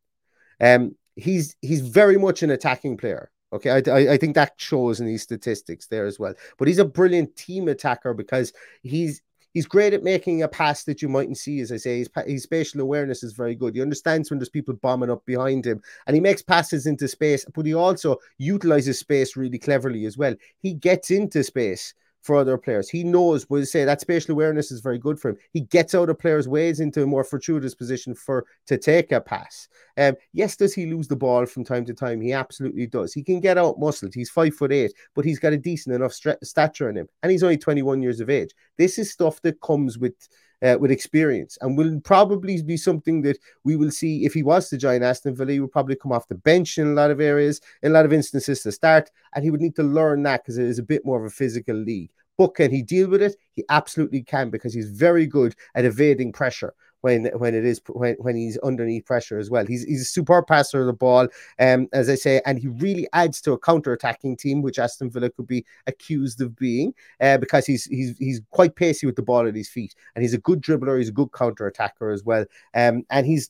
Um, 0.62 0.96
he's, 1.16 1.56
he's 1.62 1.82
very 1.82 2.18
much 2.18 2.44
an 2.44 2.52
attacking 2.52 2.98
player. 2.98 3.32
Okay, 3.52 3.70
I, 3.70 3.92
I, 3.92 4.14
I, 4.14 4.18
think 4.18 4.36
that 4.36 4.54
shows 4.58 5.00
in 5.00 5.06
these 5.06 5.22
statistics 5.22 5.88
there 5.88 6.06
as 6.06 6.20
well. 6.20 6.34
But 6.58 6.68
he's 6.68 6.80
a 6.80 6.86
brilliant 6.86 7.36
team 7.36 7.68
attacker 7.68 8.14
because 8.14 8.52
he's 8.82 9.22
he's 9.56 9.66
great 9.66 9.94
at 9.94 10.04
making 10.04 10.44
a 10.44 10.48
pass 10.48 10.84
that 10.84 11.02
you 11.02 11.10
mightn't 11.10 11.40
see. 11.40 11.62
As 11.62 11.72
I 11.72 11.78
say, 11.78 11.98
his, 11.98 12.10
his 12.28 12.44
spatial 12.44 12.82
awareness 12.82 13.24
is 13.24 13.34
very 13.34 13.56
good. 13.56 13.74
He 13.74 13.82
understands 13.82 14.30
when 14.30 14.38
there's 14.38 14.50
people 14.50 14.76
bombing 14.76 15.10
up 15.10 15.26
behind 15.26 15.66
him, 15.66 15.82
and 16.06 16.14
he 16.14 16.22
makes 16.22 16.44
passes 16.44 16.86
into 16.86 17.08
space. 17.08 17.44
But 17.56 17.66
he 17.66 17.74
also 17.74 18.18
utilizes 18.38 19.00
space 19.00 19.36
really 19.36 19.58
cleverly 19.58 20.06
as 20.06 20.18
well. 20.18 20.36
He 20.60 20.76
gets 20.76 21.10
into 21.10 21.44
space 21.44 21.96
for 22.26 22.36
other 22.36 22.58
players. 22.58 22.90
He 22.90 23.04
knows, 23.04 23.48
we'll 23.52 23.68
say 23.68 23.86
that 23.86 24.02
spatial 24.02 24.32
awareness 24.32 24.72
is 24.72 24.82
very 24.82 24.98
good 24.98 25.20
for 25.20 25.30
him. 25.30 25.38
He 25.52 25.62
gets 25.62 25.94
out 25.94 26.10
of 26.10 26.18
players' 26.18 26.48
ways 26.48 26.80
into 26.80 27.04
a 27.04 27.06
more 27.06 27.24
fortuitous 27.24 27.76
position 27.76 28.16
for 28.16 28.46
to 28.66 28.80
take 28.80 29.12
a 29.12 29.22
pass. 29.22 29.68
Um, 29.96 30.16
yes, 30.34 30.56
does 30.56 30.74
he 30.74 30.88
lose 30.88 31.08
the 31.08 31.16
ball 31.16 31.46
from 31.46 31.64
time 31.64 31.86
to 31.86 31.94
time? 31.94 32.20
He 32.20 32.34
absolutely 32.34 32.88
does. 32.88 33.14
He 33.14 33.22
can 33.22 33.40
get 33.40 33.60
out 33.60 33.80
muscled. 33.80 34.16
He's 34.16 34.32
five 34.32 34.56
foot 34.56 34.72
eight, 34.72 34.92
but 35.14 35.24
he's 35.24 35.38
got 35.38 35.54
a 35.54 35.58
decent 35.58 35.96
enough 35.96 36.14
stature 36.44 36.90
in 36.90 36.98
him, 36.98 37.08
and 37.22 37.32
he's 37.32 37.44
only 37.44 37.58
21 37.58 38.02
years 38.02 38.20
of 38.20 38.32
age. 38.32 38.50
This 38.80 38.98
is 38.98 39.12
stuff 39.12 39.40
that 39.44 39.62
comes 39.62 40.00
with 40.00 40.16
uh, 40.64 40.78
with 40.80 40.92
experience 40.92 41.58
and 41.62 41.78
will 41.78 42.00
probably 42.02 42.62
be 42.62 42.78
something 42.78 43.22
that 43.22 43.38
we 43.64 43.76
will 43.76 43.92
see 43.92 44.26
if 44.26 44.34
he 44.34 44.44
was 44.44 44.70
to 44.70 44.78
join 44.78 45.04
Aston 45.04 45.36
Villa. 45.36 45.52
He 45.52 45.60
would 45.60 45.72
probably 45.72 45.96
come 45.96 46.12
off 46.12 46.28
the 46.28 46.36
bench 46.36 46.78
in 46.78 46.88
a 46.88 46.94
lot 46.94 47.12
of 47.12 47.22
areas, 47.22 47.62
in 47.84 47.92
a 47.92 47.94
lot 47.94 48.06
of 48.06 48.14
instances 48.14 48.62
to 48.64 48.72
start, 48.72 49.10
and 49.34 49.44
he 49.44 49.52
would 49.52 49.62
need 49.62 49.76
to 49.76 49.84
learn 49.84 50.24
that 50.24 50.44
because 50.44 50.58
it 50.58 50.66
is 50.66 50.80
a 50.80 50.84
bit 50.84 51.06
more 51.06 51.20
of 51.20 51.26
a 51.26 51.30
physical 51.30 51.76
league. 51.76 52.12
But 52.38 52.56
can 52.56 52.72
he 52.72 52.82
deal 52.82 53.10
with 53.10 53.22
it? 53.22 53.38
He 53.54 53.64
absolutely 53.70 54.22
can 54.22 54.50
because 54.50 54.74
he's 54.74 54.90
very 54.90 55.26
good 55.26 55.56
at 55.74 55.86
evading 55.86 56.34
pressure 56.34 56.74
when 57.02 57.26
when 57.38 57.54
it 57.54 57.66
is 57.66 57.82
when, 57.88 58.16
when 58.16 58.36
he's 58.36 58.58
underneath 58.60 59.06
pressure 59.06 59.38
as 59.38 59.50
well. 59.50 59.66
He's 59.66 59.84
he's 59.84 60.02
a 60.02 60.06
superb 60.06 60.48
passer 60.48 60.82
of 60.82 60.88
the 60.88 60.94
ball, 60.94 61.28
um, 61.60 61.88
as 61.94 62.10
I 62.10 62.16
say, 62.16 62.42
and 62.46 62.58
he 62.60 62.68
really 62.68 63.08
adds 63.14 63.42
to 63.42 63.54
a 63.54 63.60
counter-attacking 63.60 64.38
team, 64.38 64.62
which 64.62 64.80
Aston 64.80 65.10
Villa 65.10 65.30
could 65.30 65.48
be 65.48 65.66
accused 65.88 66.42
of 66.42 66.56
being, 66.56 66.94
uh, 67.22 67.38
because 67.38 67.66
he's 67.66 67.86
he's 67.86 68.18
he's 68.18 68.42
quite 68.50 68.76
pacey 68.76 69.06
with 69.06 69.16
the 69.16 69.22
ball 69.22 69.48
at 69.48 69.56
his 69.56 69.70
feet, 69.70 69.96
and 70.16 70.24
he's 70.24 70.34
a 70.34 70.40
good 70.40 70.62
dribbler. 70.62 70.98
He's 70.98 71.10
a 71.10 71.14
good 71.14 71.32
counter-attacker 71.34 72.10
as 72.10 72.24
well, 72.24 72.46
um, 72.74 73.04
and 73.10 73.26
he's 73.26 73.50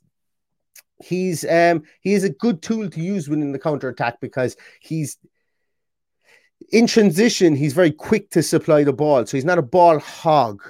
he's 1.04 1.44
um 1.46 1.84
he 2.02 2.14
is 2.14 2.24
a 2.24 2.30
good 2.30 2.62
tool 2.62 2.90
to 2.90 3.02
use 3.02 3.28
within 3.28 3.52
the 3.52 3.60
counter 3.60 3.90
attack 3.90 4.20
because 4.22 4.56
he's 4.80 5.18
in 6.72 6.88
transition, 6.88 7.56
he's 7.56 7.74
very 7.74 7.92
quick 7.92 8.30
to 8.32 8.42
supply 8.42 8.84
the 8.84 8.94
ball. 8.94 9.26
So 9.26 9.38
he's 9.38 9.46
not 9.46 9.58
a 9.58 9.64
ball 9.64 10.00
hog. 10.00 10.62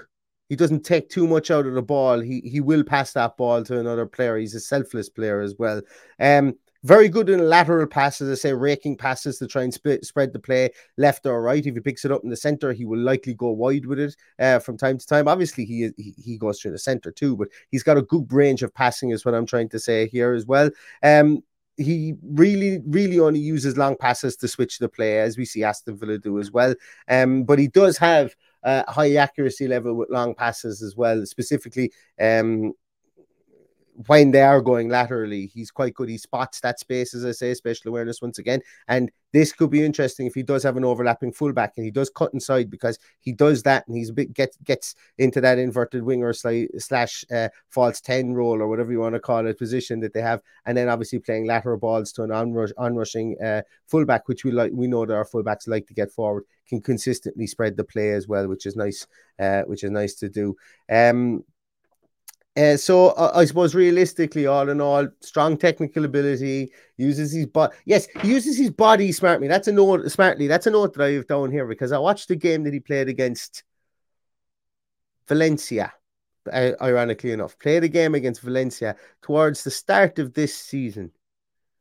He 0.50 0.56
doesn't 0.56 0.86
take 0.86 1.10
too 1.10 1.28
much 1.28 1.50
out 1.50 1.66
of 1.66 1.74
the 1.74 1.82
ball. 1.82 2.20
He 2.20 2.42
he 2.42 2.62
will 2.62 2.84
pass 2.84 3.14
that 3.14 3.38
ball 3.38 3.64
to 3.64 3.80
another 3.80 4.06
player. 4.06 4.38
He's 4.38 4.56
a 4.56 4.60
selfless 4.60 5.10
player 5.10 5.42
as 5.42 5.56
well. 5.58 5.82
Um, 6.20 6.56
very 6.84 7.10
good 7.10 7.30
in 7.30 7.50
lateral 7.50 7.88
passes, 7.88 8.30
I 8.30 8.40
say, 8.40 8.54
raking 8.54 8.98
passes 8.98 9.40
to 9.40 9.48
try 9.48 9.64
and 9.64 9.74
sp- 9.74 10.04
spread 10.04 10.34
the 10.34 10.40
play 10.40 10.70
left 10.98 11.26
or 11.26 11.42
right. 11.42 11.66
If 11.66 11.74
he 11.74 11.80
picks 11.82 12.06
it 12.06 12.12
up 12.12 12.24
in 12.24 12.30
the 12.30 12.38
center, 12.38 12.74
he 12.74 12.86
will 12.86 13.00
likely 13.00 13.34
go 13.34 13.50
wide 13.50 13.88
with 13.88 14.00
it 14.00 14.16
uh, 14.38 14.60
from 14.60 14.78
time 14.78 15.00
to 15.00 15.08
time. 15.08 15.28
Obviously, 15.28 15.66
he, 15.66 15.90
he 15.98 16.14
he 16.16 16.38
goes 16.38 16.62
through 16.62 16.74
the 16.74 16.78
center 16.78 17.12
too, 17.12 17.36
but 17.36 17.48
he's 17.72 17.82
got 17.82 17.98
a 17.98 18.04
good 18.04 18.32
range 18.32 18.62
of 18.62 18.72
passing, 18.72 19.10
is 19.10 19.26
what 19.26 19.34
I'm 19.34 19.48
trying 19.48 19.70
to 19.70 19.80
say 19.80 20.08
here 20.08 20.34
as 20.34 20.46
well. 20.46 20.70
Um, 21.02 21.44
he 21.78 22.14
really, 22.24 22.82
really 22.86 23.20
only 23.20 23.40
uses 23.40 23.78
long 23.78 23.96
passes 23.98 24.38
to 24.38 24.48
switch 24.48 24.78
the 24.78 24.88
play, 24.88 25.20
as 25.20 25.38
we 25.38 25.46
see 25.46 25.64
Aston 25.64 25.98
Villa 25.98 26.20
do 26.20 26.40
as 26.40 26.52
well. 26.52 26.76
Um, 27.10 27.44
but 27.46 27.58
he 27.58 27.68
does 27.68 27.98
have 27.98 28.36
a 28.66 28.92
high 28.92 29.16
accuracy 29.16 29.68
level 29.68 29.94
with 29.94 30.10
long 30.10 30.36
passes 30.36 30.82
as 30.82 30.96
well, 30.96 31.26
specifically 31.26 31.92
um, 32.20 32.74
when 34.08 34.32
they 34.32 34.42
are 34.42 34.62
going 34.62 34.90
laterally, 34.90 35.48
he's 35.48 35.72
quite 35.72 35.94
good. 35.94 36.10
He 36.10 36.18
spots 36.18 36.60
that 36.60 36.80
space, 36.80 37.14
as 37.14 37.24
I 37.24 37.32
say, 37.32 37.54
special 37.54 37.90
awareness 37.90 38.22
once 38.22 38.40
again. 38.40 38.62
And 38.90 39.10
this 39.32 39.54
could 39.54 39.70
be 39.70 39.86
interesting 39.86 40.28
if 40.28 40.34
he 40.34 40.44
does 40.44 40.64
have 40.64 40.76
an 40.76 40.84
overlapping 40.84 41.32
fullback 41.32 41.74
and 41.78 41.86
he 41.86 41.92
does 41.92 42.10
cut 42.10 42.34
inside 42.34 42.70
because 42.70 43.00
he 43.22 43.32
does 43.32 43.64
that 43.64 43.88
and 43.88 43.98
he's 43.98 44.10
a 44.10 44.14
bit 44.14 44.34
gets 44.34 44.58
gets 44.64 44.96
into 45.18 45.40
that 45.42 45.60
inverted 45.60 46.04
winger 46.04 46.34
slash 46.34 47.26
uh, 47.32 47.50
false 47.70 48.02
10 48.02 48.34
role 48.34 48.62
or 48.62 48.68
whatever 48.68 48.92
you 48.92 49.00
want 49.00 49.16
to 49.16 49.20
call 49.20 49.48
it 49.48 49.58
position 49.58 50.02
that 50.02 50.14
they 50.14 50.22
have. 50.22 50.42
And 50.66 50.78
then 50.78 50.90
obviously 50.90 51.20
playing 51.20 51.48
lateral 51.48 51.78
balls 51.78 52.12
to 52.14 52.24
an 52.24 52.32
onrush, 52.32 52.72
onrushing 52.78 53.42
uh, 53.42 53.62
fullback, 53.88 54.28
which 54.28 54.44
we 54.44 54.52
like, 54.52 54.72
we 54.74 54.88
know 54.88 55.06
that 55.06 55.16
our 55.16 55.26
fullbacks 55.26 55.68
like 55.68 55.88
to 55.88 55.94
get 55.94 56.12
forward, 56.12 56.44
can 56.68 56.82
consistently 56.82 57.48
spread 57.48 57.78
the 57.78 57.84
play 57.84 58.12
as 58.12 58.28
well, 58.28 58.48
which 58.48 58.66
is 58.66 58.76
nice, 58.76 59.08
uh, 59.40 59.62
which 59.64 59.84
is 59.84 59.92
nice 59.92 60.16
to 60.16 60.30
do. 60.30 60.56
Um, 60.90 61.44
uh, 62.58 62.78
so 62.78 63.10
uh, 63.10 63.32
I 63.36 63.46
suppose 63.46 63.76
realistically, 63.76 64.48
all 64.48 64.70
in 64.70 64.80
all, 64.80 65.08
strong 65.20 65.58
technical 65.58 66.06
ability, 66.06 66.72
uses 66.98 67.34
his 67.34 67.48
body. 67.48 67.76
Yes, 67.86 68.08
he 68.22 68.30
uses 68.30 68.58
his 68.58 68.72
body 68.72 69.12
smartly. 69.12 69.48
That's 69.48 69.68
a 69.68 69.74
note. 69.74 70.10
Smartly, 70.10 70.48
that's 70.48 70.68
a 70.68 70.72
note 70.72 70.94
that 70.94 71.04
I 71.04 71.12
have 71.12 71.28
down 71.28 71.52
here 71.52 71.68
because 71.68 71.92
I 71.92 71.98
watched 71.98 72.30
the 72.30 72.36
game 72.36 72.64
that 72.64 72.74
he 72.74 72.80
played 72.80 73.10
against 73.10 73.64
Valencia. 75.28 75.94
Uh, 76.52 76.74
ironically 76.80 77.32
enough, 77.32 77.58
played 77.58 77.84
a 77.84 77.88
game 77.88 78.14
against 78.14 78.42
Valencia 78.42 78.96
towards 79.24 79.64
the 79.64 79.72
start 79.72 80.20
of 80.20 80.34
this 80.34 80.56
season. 80.56 81.12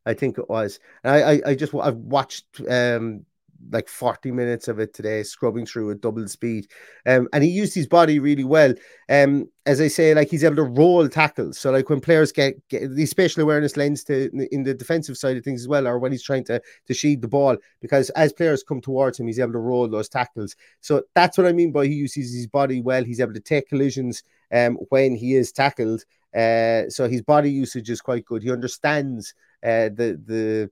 I 0.07 0.15
think 0.15 0.39
it 0.39 0.49
was. 0.49 0.81
And 1.05 1.13
I, 1.15 1.33
I, 1.33 1.43
I 1.51 1.55
just 1.55 1.75
I've 1.75 1.97
watched 1.97 2.47
um 2.69 3.27
like 3.71 3.89
40 3.89 4.31
minutes 4.31 4.69
of 4.69 4.79
it 4.79 4.95
today, 4.95 5.23
scrubbing 5.23 5.67
through 5.67 5.91
at 5.91 6.01
double 6.01 6.27
speed. 6.29 6.67
Um, 7.07 7.29
and 7.33 7.43
he 7.45 7.51
used 7.51 7.75
his 7.75 7.87
body 7.87 8.19
really 8.19 8.45
well. 8.45 8.75
Um, 9.09 9.49
as 9.67 9.81
I 9.81 9.89
say, 9.89 10.15
like 10.15 10.29
he's 10.29 10.45
able 10.45 10.57
to 10.57 10.63
roll 10.63 11.09
tackles. 11.09 11.59
So, 11.59 11.71
like 11.71 11.89
when 11.89 12.01
players 12.01 12.33
get, 12.33 12.57
get 12.69 12.95
the 12.95 13.07
spatial 13.07 13.43
awareness 13.43 13.77
lens 13.77 14.05
to 14.05 14.31
in 14.53 14.63
the 14.63 14.75
defensive 14.75 15.17
side 15.17 15.37
of 15.37 15.45
things 15.45 15.63
as 15.63 15.69
well, 15.69 15.87
or 15.87 15.99
when 15.99 16.13
he's 16.13 16.23
trying 16.23 16.45
to 16.45 16.61
to 16.87 16.93
sheed 16.93 17.21
the 17.21 17.29
ball, 17.29 17.57
because 17.81 18.11
as 18.11 18.33
players 18.33 18.63
come 18.63 18.81
towards 18.81 19.19
him, 19.19 19.27
he's 19.27 19.39
able 19.39 19.53
to 19.53 19.59
roll 19.59 19.89
those 19.89 20.09
tackles. 20.09 20.55
So 20.81 21.03
that's 21.15 21.39
what 21.39 21.47
I 21.47 21.53
mean 21.53 21.73
by 21.73 21.87
he 21.87 21.95
uses 21.95 22.35
his 22.35 22.47
body 22.47 22.81
well. 22.81 23.05
He's 23.05 23.21
able 23.21 23.35
to 23.35 23.41
take 23.41 23.69
collisions 23.69 24.23
um 24.53 24.77
when 24.91 25.15
he 25.15 25.35
is 25.35 25.53
tackled. 25.53 26.05
Uh, 26.35 26.91
so 26.91 27.09
his 27.09 27.23
body 27.23 27.51
usage 27.51 27.89
is 27.89 28.01
quite 28.01 28.25
good. 28.25 28.43
He 28.43 28.51
understands 28.51 29.35
uh, 29.63 29.89
the 29.89 30.21
the 30.27 30.71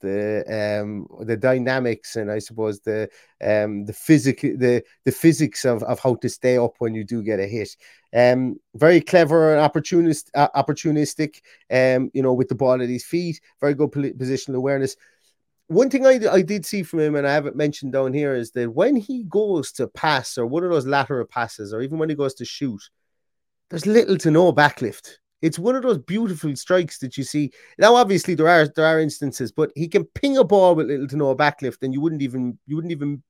the 0.00 0.44
um 0.80 1.06
the 1.26 1.36
dynamics 1.36 2.16
and 2.16 2.30
I 2.30 2.38
suppose 2.38 2.80
the 2.80 3.08
um 3.42 3.84
the 3.84 3.92
physical 3.92 4.50
the 4.56 4.82
the 5.04 5.12
physics 5.12 5.64
of, 5.64 5.82
of 5.84 5.98
how 6.00 6.16
to 6.16 6.28
stay 6.28 6.58
up 6.58 6.74
when 6.78 6.94
you 6.94 7.04
do 7.04 7.22
get 7.22 7.40
a 7.40 7.46
hit. 7.46 7.76
Um 8.14 8.60
very 8.74 9.00
clever 9.00 9.52
and 9.52 9.60
opportunist 9.60 10.30
uh, 10.34 10.48
opportunistic 10.54 11.40
um 11.70 12.10
you 12.14 12.22
know 12.22 12.32
with 12.32 12.48
the 12.48 12.54
ball 12.54 12.80
at 12.80 12.88
his 12.88 13.04
feet, 13.04 13.40
very 13.60 13.74
good 13.74 13.90
positional 13.90 14.56
awareness. 14.56 14.96
One 15.68 15.90
thing 15.90 16.06
I, 16.06 16.20
I 16.30 16.42
did 16.42 16.64
see 16.64 16.84
from 16.84 17.00
him, 17.00 17.16
and 17.16 17.26
I 17.26 17.32
haven't 17.32 17.56
mentioned 17.56 17.92
down 17.92 18.12
here, 18.12 18.36
is 18.36 18.52
that 18.52 18.72
when 18.72 18.94
he 18.94 19.24
goes 19.24 19.72
to 19.72 19.88
pass 19.88 20.38
or 20.38 20.46
one 20.46 20.62
of 20.62 20.70
those 20.70 20.86
lateral 20.86 21.26
passes, 21.26 21.74
or 21.74 21.80
even 21.80 21.98
when 21.98 22.08
he 22.08 22.14
goes 22.14 22.34
to 22.34 22.44
shoot, 22.44 22.80
there's 23.70 23.84
little 23.84 24.16
to 24.18 24.30
no 24.30 24.52
backlift 24.52 25.16
it's 25.42 25.58
one 25.58 25.76
of 25.76 25.82
those 25.82 25.98
beautiful 25.98 26.54
strikes 26.56 26.98
that 26.98 27.16
you 27.16 27.24
see. 27.24 27.52
Now, 27.78 27.94
obviously, 27.94 28.34
there 28.34 28.48
are 28.48 28.66
there 28.68 28.86
are 28.86 29.00
instances, 29.00 29.52
but 29.52 29.70
he 29.74 29.88
can 29.88 30.04
ping 30.04 30.38
a 30.38 30.44
ball 30.44 30.74
with 30.74 30.86
little 30.86 31.06
to 31.08 31.16
no 31.16 31.34
backlift, 31.34 31.82
and 31.82 31.92
you 31.92 32.00
wouldn't 32.00 32.22
even 32.22 32.58
you 32.66 32.76
wouldn't 32.76 32.92
even 32.92 33.22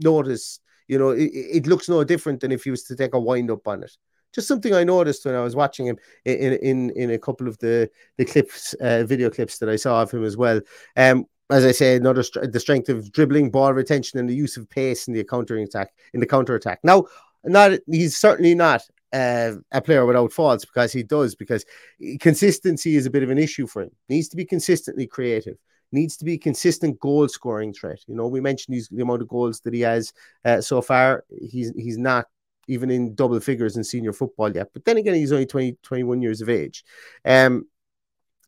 notice. 0.00 0.60
You 0.88 0.98
know, 0.98 1.10
it, 1.10 1.30
it 1.32 1.66
looks 1.66 1.88
no 1.88 2.04
different 2.04 2.40
than 2.40 2.52
if 2.52 2.64
he 2.64 2.70
was 2.70 2.82
to 2.84 2.96
take 2.96 3.14
a 3.14 3.20
wind 3.20 3.50
up 3.50 3.66
on 3.66 3.82
it. 3.82 3.96
Just 4.34 4.48
something 4.48 4.74
I 4.74 4.84
noticed 4.84 5.24
when 5.24 5.34
I 5.34 5.40
was 5.40 5.56
watching 5.56 5.86
him 5.86 5.96
in 6.24 6.54
in 6.54 6.90
in 6.90 7.10
a 7.10 7.18
couple 7.18 7.48
of 7.48 7.58
the 7.58 7.88
the 8.18 8.24
clips, 8.24 8.74
uh, 8.74 9.04
video 9.04 9.30
clips 9.30 9.58
that 9.58 9.68
I 9.68 9.76
saw 9.76 10.02
of 10.02 10.10
him 10.10 10.24
as 10.24 10.36
well. 10.36 10.60
Um, 10.96 11.26
as 11.50 11.64
I 11.64 11.72
say, 11.72 11.96
another 11.96 12.22
the 12.42 12.60
strength 12.60 12.88
of 12.88 13.12
dribbling, 13.12 13.50
ball 13.50 13.72
retention, 13.72 14.18
and 14.18 14.28
the 14.28 14.34
use 14.34 14.56
of 14.56 14.68
pace 14.68 15.08
in 15.08 15.14
the 15.14 15.24
countering 15.24 15.64
attack 15.64 15.92
in 16.12 16.20
the 16.20 16.26
counter 16.26 16.54
attack. 16.54 16.80
Now, 16.82 17.06
not 17.44 17.78
he's 17.86 18.16
certainly 18.16 18.54
not 18.54 18.82
uh, 19.14 19.52
a 19.70 19.80
player 19.80 20.04
without 20.04 20.32
faults 20.32 20.64
because 20.64 20.92
he 20.92 21.04
does 21.04 21.36
because 21.36 21.64
consistency 22.18 22.96
is 22.96 23.06
a 23.06 23.10
bit 23.10 23.22
of 23.22 23.30
an 23.30 23.38
issue 23.38 23.66
for 23.66 23.82
him. 23.82 23.90
Needs 24.08 24.28
to 24.28 24.36
be 24.36 24.44
consistently 24.44 25.06
creative. 25.06 25.56
Needs 25.92 26.16
to 26.16 26.24
be 26.24 26.36
consistent 26.36 26.98
goal 26.98 27.28
scoring 27.28 27.72
threat. 27.72 28.00
You 28.08 28.16
know, 28.16 28.26
we 28.26 28.40
mentioned 28.40 28.76
the 28.90 29.02
amount 29.02 29.22
of 29.22 29.28
goals 29.28 29.60
that 29.60 29.72
he 29.72 29.82
has 29.82 30.12
uh, 30.44 30.60
so 30.60 30.82
far. 30.82 31.24
He's 31.40 31.72
he's 31.76 31.96
not 31.96 32.26
even 32.66 32.90
in 32.90 33.14
double 33.14 33.38
figures 33.38 33.76
in 33.76 33.84
senior 33.84 34.12
football 34.12 34.54
yet. 34.54 34.70
But 34.72 34.84
then 34.84 34.96
again, 34.96 35.14
he's 35.14 35.32
only 35.32 35.46
20, 35.46 35.76
21 35.82 36.22
years 36.22 36.40
of 36.40 36.48
age. 36.48 36.82
Um, 37.24 37.66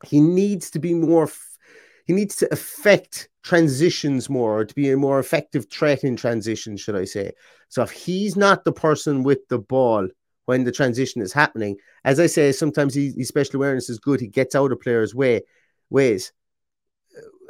he 0.05 0.21
needs 0.21 0.71
to 0.71 0.81
be 0.81 0.95
more. 0.95 1.25
F- 1.25 1.59
he 2.07 2.13
needs 2.13 2.37
to 2.37 2.53
affect 2.53 3.29
transitions 3.43 4.29
more, 4.29 4.61
or 4.61 4.65
to 4.65 4.75
be 4.75 4.91
a 4.91 4.97
more 4.97 5.21
effective 5.21 5.71
threat 5.71 6.03
in 6.03 6.17
transition, 6.17 6.77
should 6.77 6.97
I 6.97 7.05
say? 7.05 7.33
So 7.69 7.83
if 7.83 7.91
he's 7.91 8.37
not 8.37 8.65
the 8.65 8.73
person 8.73 9.23
with 9.23 9.47
the 9.49 9.59
ball 9.59 10.09
when 10.47 10.65
the 10.65 10.73
transition 10.73 11.23
is 11.23 11.33
happening. 11.33 11.77
As 12.05 12.19
I 12.19 12.27
say, 12.27 12.51
sometimes 12.53 12.95
he, 12.95 13.13
his 13.17 13.29
special 13.29 13.57
awareness 13.57 13.91
is 13.91 13.99
good. 13.99 14.21
He 14.21 14.29
gets 14.29 14.55
out 14.55 14.73
of 14.73 14.81
players' 14.81 15.15
way 15.15 15.43
ways. 15.91 16.33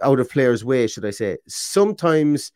out 0.02 0.20
of 0.20 0.30
players' 0.30 0.64
way, 0.64 0.86
should 0.86 1.04
I 1.06 1.10
say? 1.10 1.38
Sometimes 1.48 2.52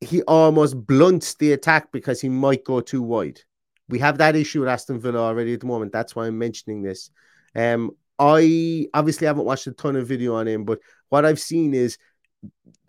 he 0.00 0.22
almost 0.22 0.86
blunts 0.86 1.34
the 1.34 1.52
attack 1.52 1.92
because 1.92 2.20
he 2.20 2.28
might 2.28 2.64
go 2.64 2.80
too 2.80 3.02
wide. 3.02 3.40
We 3.88 3.98
have 4.00 4.18
that 4.18 4.36
issue 4.36 4.60
with 4.60 4.68
Aston 4.68 5.00
Villa 5.00 5.20
already 5.20 5.54
at 5.54 5.60
the 5.60 5.66
moment. 5.66 5.92
That's 5.92 6.14
why 6.14 6.26
I'm 6.26 6.38
mentioning 6.38 6.82
this. 6.82 7.10
Um, 7.54 7.92
I 8.18 8.86
obviously 8.92 9.26
haven't 9.26 9.44
watched 9.44 9.66
a 9.66 9.72
ton 9.72 9.96
of 9.96 10.06
video 10.06 10.34
on 10.34 10.46
him, 10.46 10.64
but 10.64 10.80
what 11.08 11.24
I've 11.24 11.40
seen 11.40 11.74
is 11.74 11.96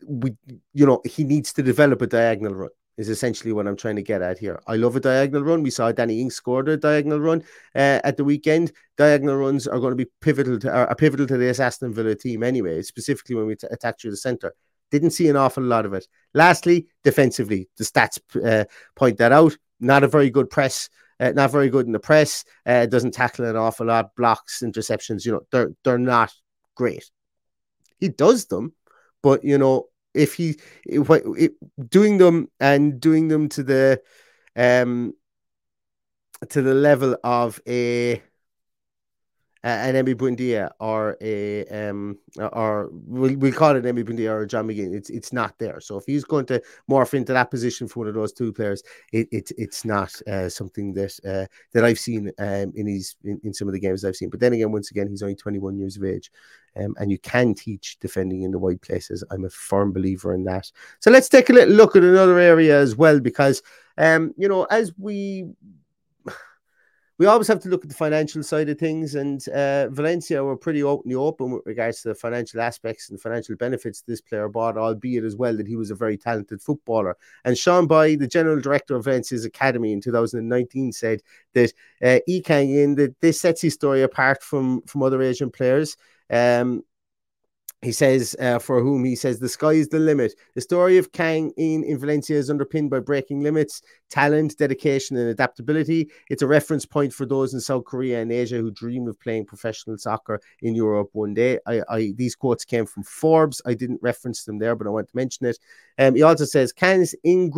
we, 0.05 0.36
you 0.73 0.86
know, 0.86 1.01
he 1.05 1.23
needs 1.23 1.53
to 1.53 1.63
develop 1.63 2.01
a 2.01 2.08
diagonal 2.08 2.55
run. 2.55 2.69
Is 2.99 3.07
essentially 3.07 3.53
what 3.53 3.65
I'm 3.65 3.77
trying 3.77 3.95
to 3.95 4.03
get 4.03 4.21
at 4.21 4.38
here. 4.38 4.59
I 4.67 4.75
love 4.75 4.95
a 4.95 4.99
diagonal 4.99 5.43
run. 5.43 5.63
We 5.63 5.69
saw 5.69 5.89
Danny 5.91 6.19
Ings 6.19 6.35
scored 6.35 6.67
a 6.67 6.75
diagonal 6.75 7.21
run 7.21 7.43
uh, 7.73 8.01
at 8.03 8.17
the 8.17 8.25
weekend. 8.25 8.73
Diagonal 8.97 9.38
runs 9.38 9.67
are 9.67 9.79
going 9.79 9.91
to 9.91 10.03
be 10.03 10.12
pivotal 10.19 10.59
to 10.59 10.69
are 10.69 10.95
pivotal 10.95 11.25
to 11.27 11.38
this 11.38 11.62
Aston 11.62 11.93
Villa 11.93 12.13
team 12.13 12.43
anyway, 12.43 12.81
specifically 12.81 13.35
when 13.35 13.45
we 13.45 13.55
t- 13.55 13.67
attack 13.71 13.99
through 13.99 14.12
the 14.12 14.17
centre. 14.17 14.53
Didn't 14.91 15.12
see 15.12 15.29
an 15.29 15.38
awful 15.38 15.63
lot 15.63 15.85
of 15.85 15.93
it. 15.93 16.07
Lastly, 16.33 16.88
defensively, 17.03 17.69
the 17.77 17.85
stats 17.85 18.19
uh, 18.43 18.65
point 18.95 19.17
that 19.19 19.31
out. 19.31 19.57
Not 19.79 20.03
a 20.03 20.07
very 20.09 20.29
good 20.29 20.49
press 20.49 20.89
uh, 21.19 21.31
not 21.31 21.51
very 21.51 21.69
good 21.69 21.85
in 21.85 21.91
the 21.91 21.99
press. 21.99 22.45
Uh, 22.65 22.85
doesn't 22.85 23.12
tackle 23.12 23.45
an 23.45 23.55
awful 23.55 23.88
lot. 23.88 24.15
Blocks, 24.15 24.62
interceptions. 24.63 25.25
You 25.25 25.33
know, 25.33 25.41
they're 25.51 25.71
they're 25.83 25.97
not 25.97 26.31
great. 26.75 27.09
He 27.97 28.09
does 28.09 28.45
them, 28.45 28.73
but 29.21 29.43
you 29.43 29.57
know, 29.57 29.88
if 30.13 30.34
he 30.34 30.58
doing 31.89 32.17
them 32.17 32.50
and 32.60 33.00
doing 33.00 33.28
them 33.28 33.50
to 33.50 33.63
the 33.63 34.02
um 34.56 35.13
to 36.50 36.62
the 36.62 36.74
level 36.74 37.17
of 37.24 37.60
a 37.67 38.22
an 39.62 39.93
Emi 39.93 40.15
Buendia 40.15 40.69
or 40.80 41.17
a 41.19 41.65
um 41.67 42.17
or 42.38 42.89
we'll, 42.91 43.36
we'll 43.36 43.52
call 43.52 43.76
it 43.76 43.84
Emi 43.84 44.06
Buendia 44.06 44.32
or 44.32 44.45
John 44.45 44.67
McGinn. 44.67 44.95
It's 44.95 45.10
it's 45.10 45.34
not 45.34 45.58
there. 45.60 45.82
So 45.82 45.98
if 45.98 46.06
he's 46.06 46.24
going 46.24 46.45
to 46.48 46.62
morph 46.89 47.13
into 47.13 47.34
that 47.34 47.52
position 47.52 47.88
for 47.88 48.00
one 48.00 48.08
of 48.08 48.13
those 48.13 48.32
two 48.32 48.54
players, 48.54 48.82
it, 49.12 49.28
it 49.32 49.52
it's 49.58 49.84
not 49.84 50.15
uh, 50.28 50.48
something 50.48 50.93
that 50.93 51.19
uh, 51.26 51.45
that 51.74 51.84
I've 51.84 52.00
seen 52.00 52.32
um, 52.39 52.72
in 52.76 52.88
his 52.88 53.17
in, 53.24 53.39
in, 53.43 53.54
some 53.54 53.67
of 53.67 53.74
the 53.74 53.80
games 53.82 54.06
I've 54.06 54.15
seen. 54.15 54.30
But 54.30 54.39
then 54.39 54.54
again, 54.54 54.72
once 54.72 54.91
again, 54.91 55.10
he's 55.10 55.24
only 55.24 55.36
21 55.36 55.78
years 55.78 55.98
of 55.98 56.06
age, 56.06 56.32
um, 56.80 56.96
and 57.00 57.12
you 57.12 57.18
can 57.20 57.54
teach 57.54 57.98
defending 58.00 58.44
in 58.44 58.52
the 58.52 58.60
wide 58.60 58.82
places. 58.82 59.24
I'm 59.32 59.46
a 59.46 59.50
firm 59.50 59.92
believer 59.92 60.34
in 60.34 60.44
that. 60.46 60.72
So 61.00 61.12
let's 61.12 61.30
take 61.30 61.50
a 61.50 61.54
little 61.54 61.74
look 61.74 61.96
at 61.96 62.04
another 62.04 62.39
area 62.39 62.80
as 62.80 62.96
well, 62.96 63.20
because 63.20 63.62
um 63.98 64.34
you 64.38 64.48
know 64.48 64.63
as 64.65 64.94
we 64.98 65.46
we 67.20 67.26
always 67.26 67.50
have 67.50 67.60
to 67.60 67.70
look 67.70 67.84
at 67.84 67.89
the 67.89 67.96
financial 67.96 68.42
side 68.42 68.70
of 68.70 68.80
things, 68.80 69.15
and 69.15 69.46
uh, 69.50 69.89
Valencia 69.89 70.42
were 70.42 70.56
pretty 70.56 70.82
openly 70.82 71.15
open 71.15 71.52
with 71.52 71.65
regards 71.65 72.02
to 72.02 72.08
the 72.08 72.15
financial 72.15 72.62
aspects 72.62 73.10
and 73.10 73.20
financial 73.20 73.58
benefits 73.58 74.02
this 74.02 74.22
player 74.22 74.48
brought, 74.48 74.78
albeit 74.78 75.26
as 75.26 75.36
well 75.36 75.56
that 75.58 75.68
he 75.68 75.76
was 75.76 75.92
a 75.92 75.96
very 75.96 76.18
talented 76.18 76.62
footballer. 76.62 77.18
And 77.44 77.58
Sean 77.58 77.88
Bai, 77.88 78.15
the 78.15 78.26
general 78.26 78.62
director 78.62 78.96
of 78.96 79.04
Valencia's 79.04 79.44
academy 79.44 79.92
in 79.92 80.00
2019, 80.00 80.94
said 80.94 81.22
that 81.54 81.74
uh, 82.02 82.20
Kang 82.46 82.72
in 82.72 82.96
that 82.96 83.20
this 83.20 83.42
sets 83.42 83.62
his 83.62 83.74
story 83.74 84.02
apart 84.02 84.42
from 84.42 84.82
from 84.84 85.04
other 85.04 85.22
Asian 85.22 85.52
players. 85.52 85.98
Um, 86.30 86.84
he 87.82 87.94
says, 87.94 88.36
uh, 88.42 88.60
for 88.60 88.82
whom 88.82 89.06
he 89.06 89.15
says, 89.15 89.39
the 89.39 89.48
sky 89.48 89.72
is 89.72 89.88
the 89.88 90.00
limit. 90.00 90.34
The 90.54 90.60
story 90.60 90.98
of 90.98 91.13
Kang 91.13 91.52
in, 91.56 91.86
in 91.86 91.98
Valencia 91.98 92.36
is 92.36 92.50
underpinned 92.50 92.89
by 92.89 93.00
breaking 93.00 93.39
limits, 93.39 93.82
talent, 94.10 94.58
dedication, 94.58 95.15
and 95.15 95.30
adaptability. 95.30 96.10
It's 96.30 96.42
a 96.42 96.48
reference 96.48 96.86
point 96.86 97.13
for 97.13 97.26
those 97.26 97.54
in 97.54 97.62
South 97.62 97.86
Korea 97.86 98.22
and 98.22 98.34
Asia 98.34 98.58
who 98.58 98.70
dream 98.70 99.08
of 99.08 99.18
playing 99.22 99.46
professional 99.46 99.98
soccer 99.98 100.42
in 100.62 100.76
Europe 100.76 101.10
one 101.13 101.34
day. 101.34 101.60
I, 101.65 101.82
I 101.89 102.13
These 102.18 102.36
quotes 102.36 102.65
came 102.65 102.86
from 102.86 103.04
Forbes. 103.04 103.62
I 103.65 103.76
didn't 103.76 104.02
reference 104.02 104.44
them 104.44 104.60
there, 104.60 104.76
but 104.76 104.86
I 104.86 104.89
want 104.89 105.08
to 105.08 105.15
mention 105.15 105.46
it. 105.46 105.58
Um, 105.98 106.15
he 106.15 106.22
also 106.22 106.44
says, 106.44 106.74
Kang's 106.74 107.15
in 107.24 107.50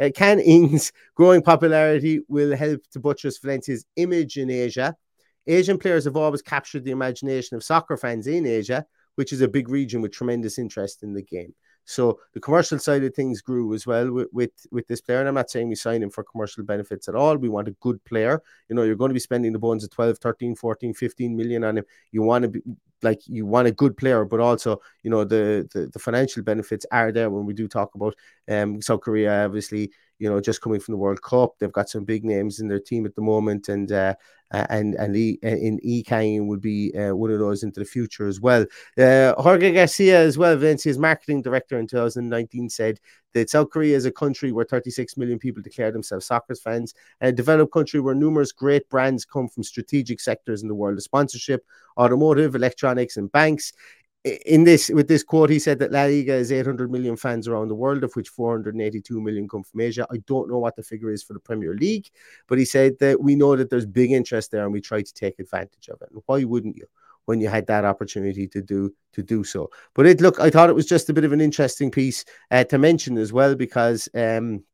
uh, 0.00 0.10
Kang 0.16 0.40
Ing's 0.40 0.90
growing 1.14 1.42
popularity 1.42 2.22
will 2.26 2.56
help 2.56 2.80
to 2.90 2.98
buttress 2.98 3.38
Valencia's 3.38 3.86
image 3.94 4.36
in 4.36 4.50
Asia. 4.50 4.96
Asian 5.46 5.78
players 5.78 6.04
have 6.04 6.16
always 6.16 6.42
captured 6.42 6.84
the 6.84 6.90
imagination 6.90 7.56
of 7.56 7.64
soccer 7.64 7.96
fans 7.96 8.26
in 8.26 8.46
Asia 8.46 8.86
which 9.16 9.32
is 9.32 9.40
a 9.40 9.48
big 9.48 9.68
region 9.68 10.00
with 10.00 10.12
tremendous 10.12 10.58
interest 10.58 11.02
in 11.02 11.12
the 11.12 11.22
game. 11.22 11.54
So 11.86 12.18
the 12.32 12.40
commercial 12.40 12.78
side 12.78 13.04
of 13.04 13.14
things 13.14 13.42
grew 13.42 13.74
as 13.74 13.86
well 13.86 14.10
with, 14.10 14.28
with, 14.32 14.52
with 14.70 14.86
this 14.86 15.02
player. 15.02 15.20
And 15.20 15.28
I'm 15.28 15.34
not 15.34 15.50
saying 15.50 15.68
we 15.68 15.74
sign 15.74 16.02
him 16.02 16.08
for 16.08 16.24
commercial 16.24 16.64
benefits 16.64 17.08
at 17.08 17.14
all. 17.14 17.36
We 17.36 17.50
want 17.50 17.68
a 17.68 17.72
good 17.72 18.02
player. 18.04 18.42
You 18.70 18.76
know, 18.76 18.84
you're 18.84 18.96
going 18.96 19.10
to 19.10 19.14
be 19.14 19.20
spending 19.20 19.52
the 19.52 19.58
bones 19.58 19.84
of 19.84 19.90
12, 19.90 20.18
13, 20.18 20.56
14, 20.56 20.94
15 20.94 21.36
million 21.36 21.62
on 21.62 21.78
him. 21.78 21.84
You 22.10 22.22
want 22.22 22.44
to 22.44 22.48
be 22.48 22.62
like 23.02 23.20
you 23.26 23.44
want 23.44 23.68
a 23.68 23.72
good 23.72 23.98
player, 23.98 24.24
but 24.24 24.40
also, 24.40 24.80
you 25.02 25.10
know, 25.10 25.24
the 25.24 25.68
the, 25.74 25.88
the 25.88 25.98
financial 25.98 26.42
benefits 26.42 26.86
are 26.90 27.12
there 27.12 27.28
when 27.28 27.44
we 27.44 27.52
do 27.52 27.68
talk 27.68 27.94
about 27.94 28.14
um 28.48 28.80
South 28.80 29.02
Korea, 29.02 29.44
obviously, 29.44 29.92
you 30.18 30.28
know, 30.28 30.40
just 30.40 30.60
coming 30.60 30.80
from 30.80 30.92
the 30.92 30.98
World 30.98 31.22
Cup. 31.22 31.54
They've 31.58 31.72
got 31.72 31.88
some 31.88 32.04
big 32.04 32.24
names 32.24 32.60
in 32.60 32.68
their 32.68 32.80
team 32.80 33.04
at 33.06 33.14
the 33.14 33.22
moment, 33.22 33.68
and 33.68 33.90
uh, 33.90 34.14
and 34.52 34.94
and 34.94 35.16
in 35.16 35.80
E 35.82 36.02
Kang 36.02 36.46
would 36.46 36.60
be 36.60 36.92
uh, 36.96 37.14
one 37.14 37.30
of 37.30 37.38
those 37.38 37.62
into 37.62 37.80
the 37.80 37.86
future 37.86 38.26
as 38.26 38.40
well. 38.40 38.64
Uh, 38.98 39.34
Jorge 39.40 39.72
Garcia 39.72 40.20
as 40.20 40.38
well, 40.38 40.56
Valencia's 40.56 40.98
marketing 40.98 41.42
director 41.42 41.78
in 41.78 41.86
2019 41.86 42.68
said 42.68 43.00
that 43.32 43.50
South 43.50 43.70
Korea 43.70 43.96
is 43.96 44.04
a 44.04 44.12
country 44.12 44.52
where 44.52 44.64
36 44.64 45.16
million 45.16 45.38
people 45.38 45.62
declare 45.62 45.90
themselves 45.90 46.26
soccer 46.26 46.54
fans, 46.54 46.94
a 47.20 47.32
developed 47.32 47.72
country 47.72 48.00
where 48.00 48.14
numerous 48.14 48.52
great 48.52 48.88
brands 48.88 49.24
come 49.24 49.48
from 49.48 49.64
strategic 49.64 50.20
sectors 50.20 50.62
in 50.62 50.68
the 50.68 50.74
world 50.74 50.96
of 50.96 51.02
sponsorship, 51.02 51.64
automotive, 51.98 52.54
electronics, 52.54 53.16
and 53.16 53.32
banks 53.32 53.72
in 54.24 54.64
this 54.64 54.88
with 54.88 55.06
this 55.06 55.22
quote 55.22 55.50
he 55.50 55.58
said 55.58 55.78
that 55.78 55.92
La 55.92 56.04
Liga 56.04 56.32
is 56.34 56.50
800 56.50 56.90
million 56.90 57.14
fans 57.14 57.46
around 57.46 57.68
the 57.68 57.74
world 57.74 58.02
of 58.04 58.12
which 58.14 58.30
482 58.30 59.20
million 59.20 59.46
come 59.46 59.62
from 59.62 59.82
Asia. 59.82 60.06
I 60.10 60.16
don't 60.26 60.48
know 60.48 60.58
what 60.58 60.76
the 60.76 60.82
figure 60.82 61.10
is 61.10 61.22
for 61.22 61.34
the 61.34 61.40
Premier 61.40 61.74
League 61.74 62.08
but 62.48 62.58
he 62.58 62.64
said 62.64 62.98
that 63.00 63.20
we 63.20 63.36
know 63.36 63.54
that 63.54 63.68
there's 63.68 63.84
big 63.84 64.12
interest 64.12 64.50
there 64.50 64.64
and 64.64 64.72
we 64.72 64.80
try 64.80 65.02
to 65.02 65.14
take 65.14 65.38
advantage 65.38 65.88
of 65.88 66.00
it. 66.00 66.08
And 66.12 66.22
why 66.26 66.44
wouldn't 66.44 66.76
you 66.76 66.86
when 67.26 67.40
you 67.40 67.48
had 67.48 67.66
that 67.66 67.84
opportunity 67.84 68.46
to 68.48 68.62
do 68.62 68.94
to 69.12 69.22
do 69.22 69.44
so? 69.44 69.68
But 69.94 70.06
it 70.06 70.22
look 70.22 70.40
I 70.40 70.48
thought 70.48 70.70
it 70.70 70.74
was 70.74 70.86
just 70.86 71.10
a 71.10 71.14
bit 71.14 71.24
of 71.24 71.32
an 71.32 71.42
interesting 71.42 71.90
piece 71.90 72.24
uh, 72.50 72.64
to 72.64 72.78
mention 72.78 73.18
as 73.18 73.30
well 73.30 73.54
because 73.54 74.08
um 74.14 74.64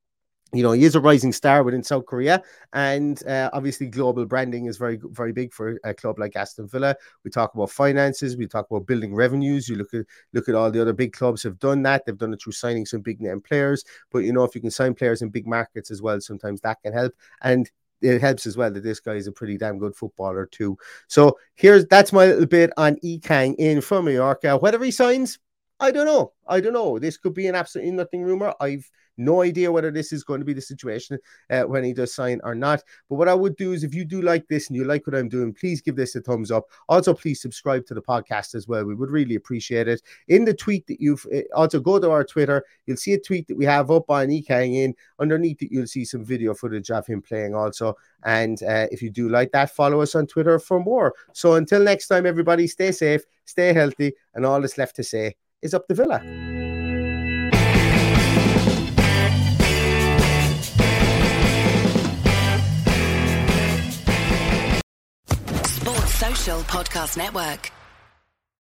you 0.53 0.63
know, 0.63 0.73
he 0.73 0.85
is 0.85 0.95
a 0.95 1.01
rising 1.01 1.33
star 1.33 1.63
within 1.63 1.83
South 1.83 2.07
Korea, 2.07 2.43
and 2.73 3.25
uh, 3.27 3.51
obviously 3.53 3.87
global 3.87 4.27
branding 4.27 4.67
is 4.67 4.77
very, 4.77 4.99
very 5.03 5.33
big 5.33 5.53
for 5.53 5.79
a 5.85 5.95
club 5.95 6.19
like 6.19 6.37
Aston 6.37 6.67
Villa. 6.69 6.97
We 7.25 7.31
talk 7.31 7.55
about 7.55 7.71
finances, 7.71 8.37
we 8.37 8.47
talk 8.47 8.67
about 8.71 8.87
building 8.87 9.15
revenues. 9.15 9.69
You 9.69 9.77
look 9.77 9.95
at 9.95 10.07
look 10.33 10.49
at 10.49 10.55
all 10.55 10.71
the 10.71 10.81
other 10.81 10.93
big 10.93 11.13
clubs 11.13 11.43
have 11.45 11.59
done 11.59 11.83
that. 11.83 12.05
They've 12.05 12.17
done 12.17 12.33
it 12.33 12.43
through 12.43 12.53
signing 12.53 12.87
some 12.87 13.01
big 13.01 13.21
name 13.21 13.41
players. 13.41 13.85
But 14.11 14.21
you 14.21 14.33
know, 14.33 14.45
if 14.45 14.55
you 14.55 14.61
can 14.61 14.71
sign 14.71 14.95
players 14.95 15.23
in 15.23 15.29
big 15.29 15.47
markets 15.47 15.91
as 15.91 16.03
well, 16.03 16.21
sometimes 16.21 16.61
that 16.63 16.79
can 16.83 16.93
help. 16.93 17.15
And 17.43 17.71
it 18.03 18.21
helps 18.21 18.47
as 18.47 18.57
well 18.57 18.71
that 18.71 18.83
this 18.83 19.01
guy 19.01 19.15
is 19.15 19.27
a 19.27 19.33
pretty 19.33 19.57
damn 19.57 19.79
good 19.79 19.95
footballer 19.95 20.47
too. 20.47 20.77
So 21.07 21.39
here's 21.55 21.87
that's 21.87 22.13
my 22.13 22.27
little 22.27 22.47
bit 22.47 22.71
on 22.77 22.97
Ekang 23.05 23.55
in 23.59 23.81
from 23.81 24.07
Mallorca. 24.07 24.57
Whether 24.57 24.83
he 24.83 24.91
signs, 24.91 25.39
I 25.81 25.91
don't 25.91 26.05
know. 26.05 26.33
I 26.47 26.61
don't 26.61 26.75
know. 26.75 26.99
This 26.99 27.17
could 27.17 27.33
be 27.33 27.47
an 27.47 27.55
absolutely 27.55 27.93
nothing 27.93 28.23
rumor. 28.23 28.53
I've 28.61 28.89
no 29.17 29.43
idea 29.43 29.73
whether 29.73 29.91
this 29.91 30.13
is 30.13 30.25
going 30.25 30.41
to 30.41 30.45
be 30.45 30.53
the 30.53 30.61
situation 30.61 31.19
uh, 31.51 31.63
when 31.63 31.85
he 31.85 31.95
does 31.95 32.15
sign 32.15 32.39
or 32.45 32.55
not. 32.55 32.83
But 33.09 33.17
what 33.17 33.29
I 33.29 33.35
would 33.35 33.57
do 33.57 33.73
is 33.73 33.83
if 33.83 33.95
you 33.95 34.05
do 34.05 34.21
like 34.21 34.47
this 34.49 34.69
and 34.69 34.77
you 34.77 34.85
like 34.85 35.07
what 35.07 35.17
I'm 35.17 35.29
doing, 35.29 35.55
please 35.55 35.81
give 35.81 35.97
this 35.97 36.15
a 36.17 36.21
thumbs 36.21 36.51
up. 36.51 36.67
Also, 36.89 37.15
please 37.15 37.41
subscribe 37.41 37.87
to 37.87 37.95
the 37.95 38.03
podcast 38.03 38.55
as 38.55 38.69
well. 38.69 38.85
We 38.85 38.95
would 38.95 39.11
really 39.11 39.37
appreciate 39.37 39.89
it. 39.89 40.03
In 40.29 40.45
the 40.45 40.53
tweet 40.53 40.87
that 40.87 41.01
you've 41.01 41.27
uh, 41.35 41.41
also 41.55 41.81
go 41.81 41.99
to 41.99 42.11
our 42.11 42.25
Twitter, 42.25 42.63
you'll 42.85 42.99
see 42.99 43.15
a 43.15 43.21
tweet 43.21 43.49
that 43.49 43.57
we 43.57 43.65
have 43.65 43.91
up 43.91 44.11
on 44.11 44.29
Ekang 44.29 44.75
in. 44.75 44.95
Underneath 45.19 45.63
it, 45.63 45.73
you'll 45.73 45.87
see 45.87 46.05
some 46.05 46.25
video 46.25 46.53
footage 46.53 46.91
of 46.91 47.07
him 47.07 47.23
playing 47.23 47.55
also. 47.55 47.97
And 48.25 48.63
uh, 48.63 48.87
if 48.91 49.01
you 49.01 49.11
do 49.11 49.31
like 49.31 49.53
that, 49.53 49.75
follow 49.75 50.03
us 50.03 50.15
on 50.15 50.27
Twitter 50.27 50.59
for 50.59 50.81
more. 50.81 51.15
So 51.33 51.55
until 51.55 51.83
next 51.83 52.09
time, 52.09 52.27
everybody, 52.27 52.67
stay 52.67 52.93
safe, 52.93 53.23
stay 53.47 53.73
healthy, 53.73 54.13
and 54.35 54.45
all 54.45 54.61
that's 54.61 54.77
left 54.77 54.97
to 54.97 55.05
say 55.05 55.37
is 55.63 55.75
up 55.75 55.87
the 55.89 55.95
villa. 55.95 56.21
Sports 65.65 66.15
Social 66.15 66.61
Podcast 66.63 67.17
Network. 67.17 67.73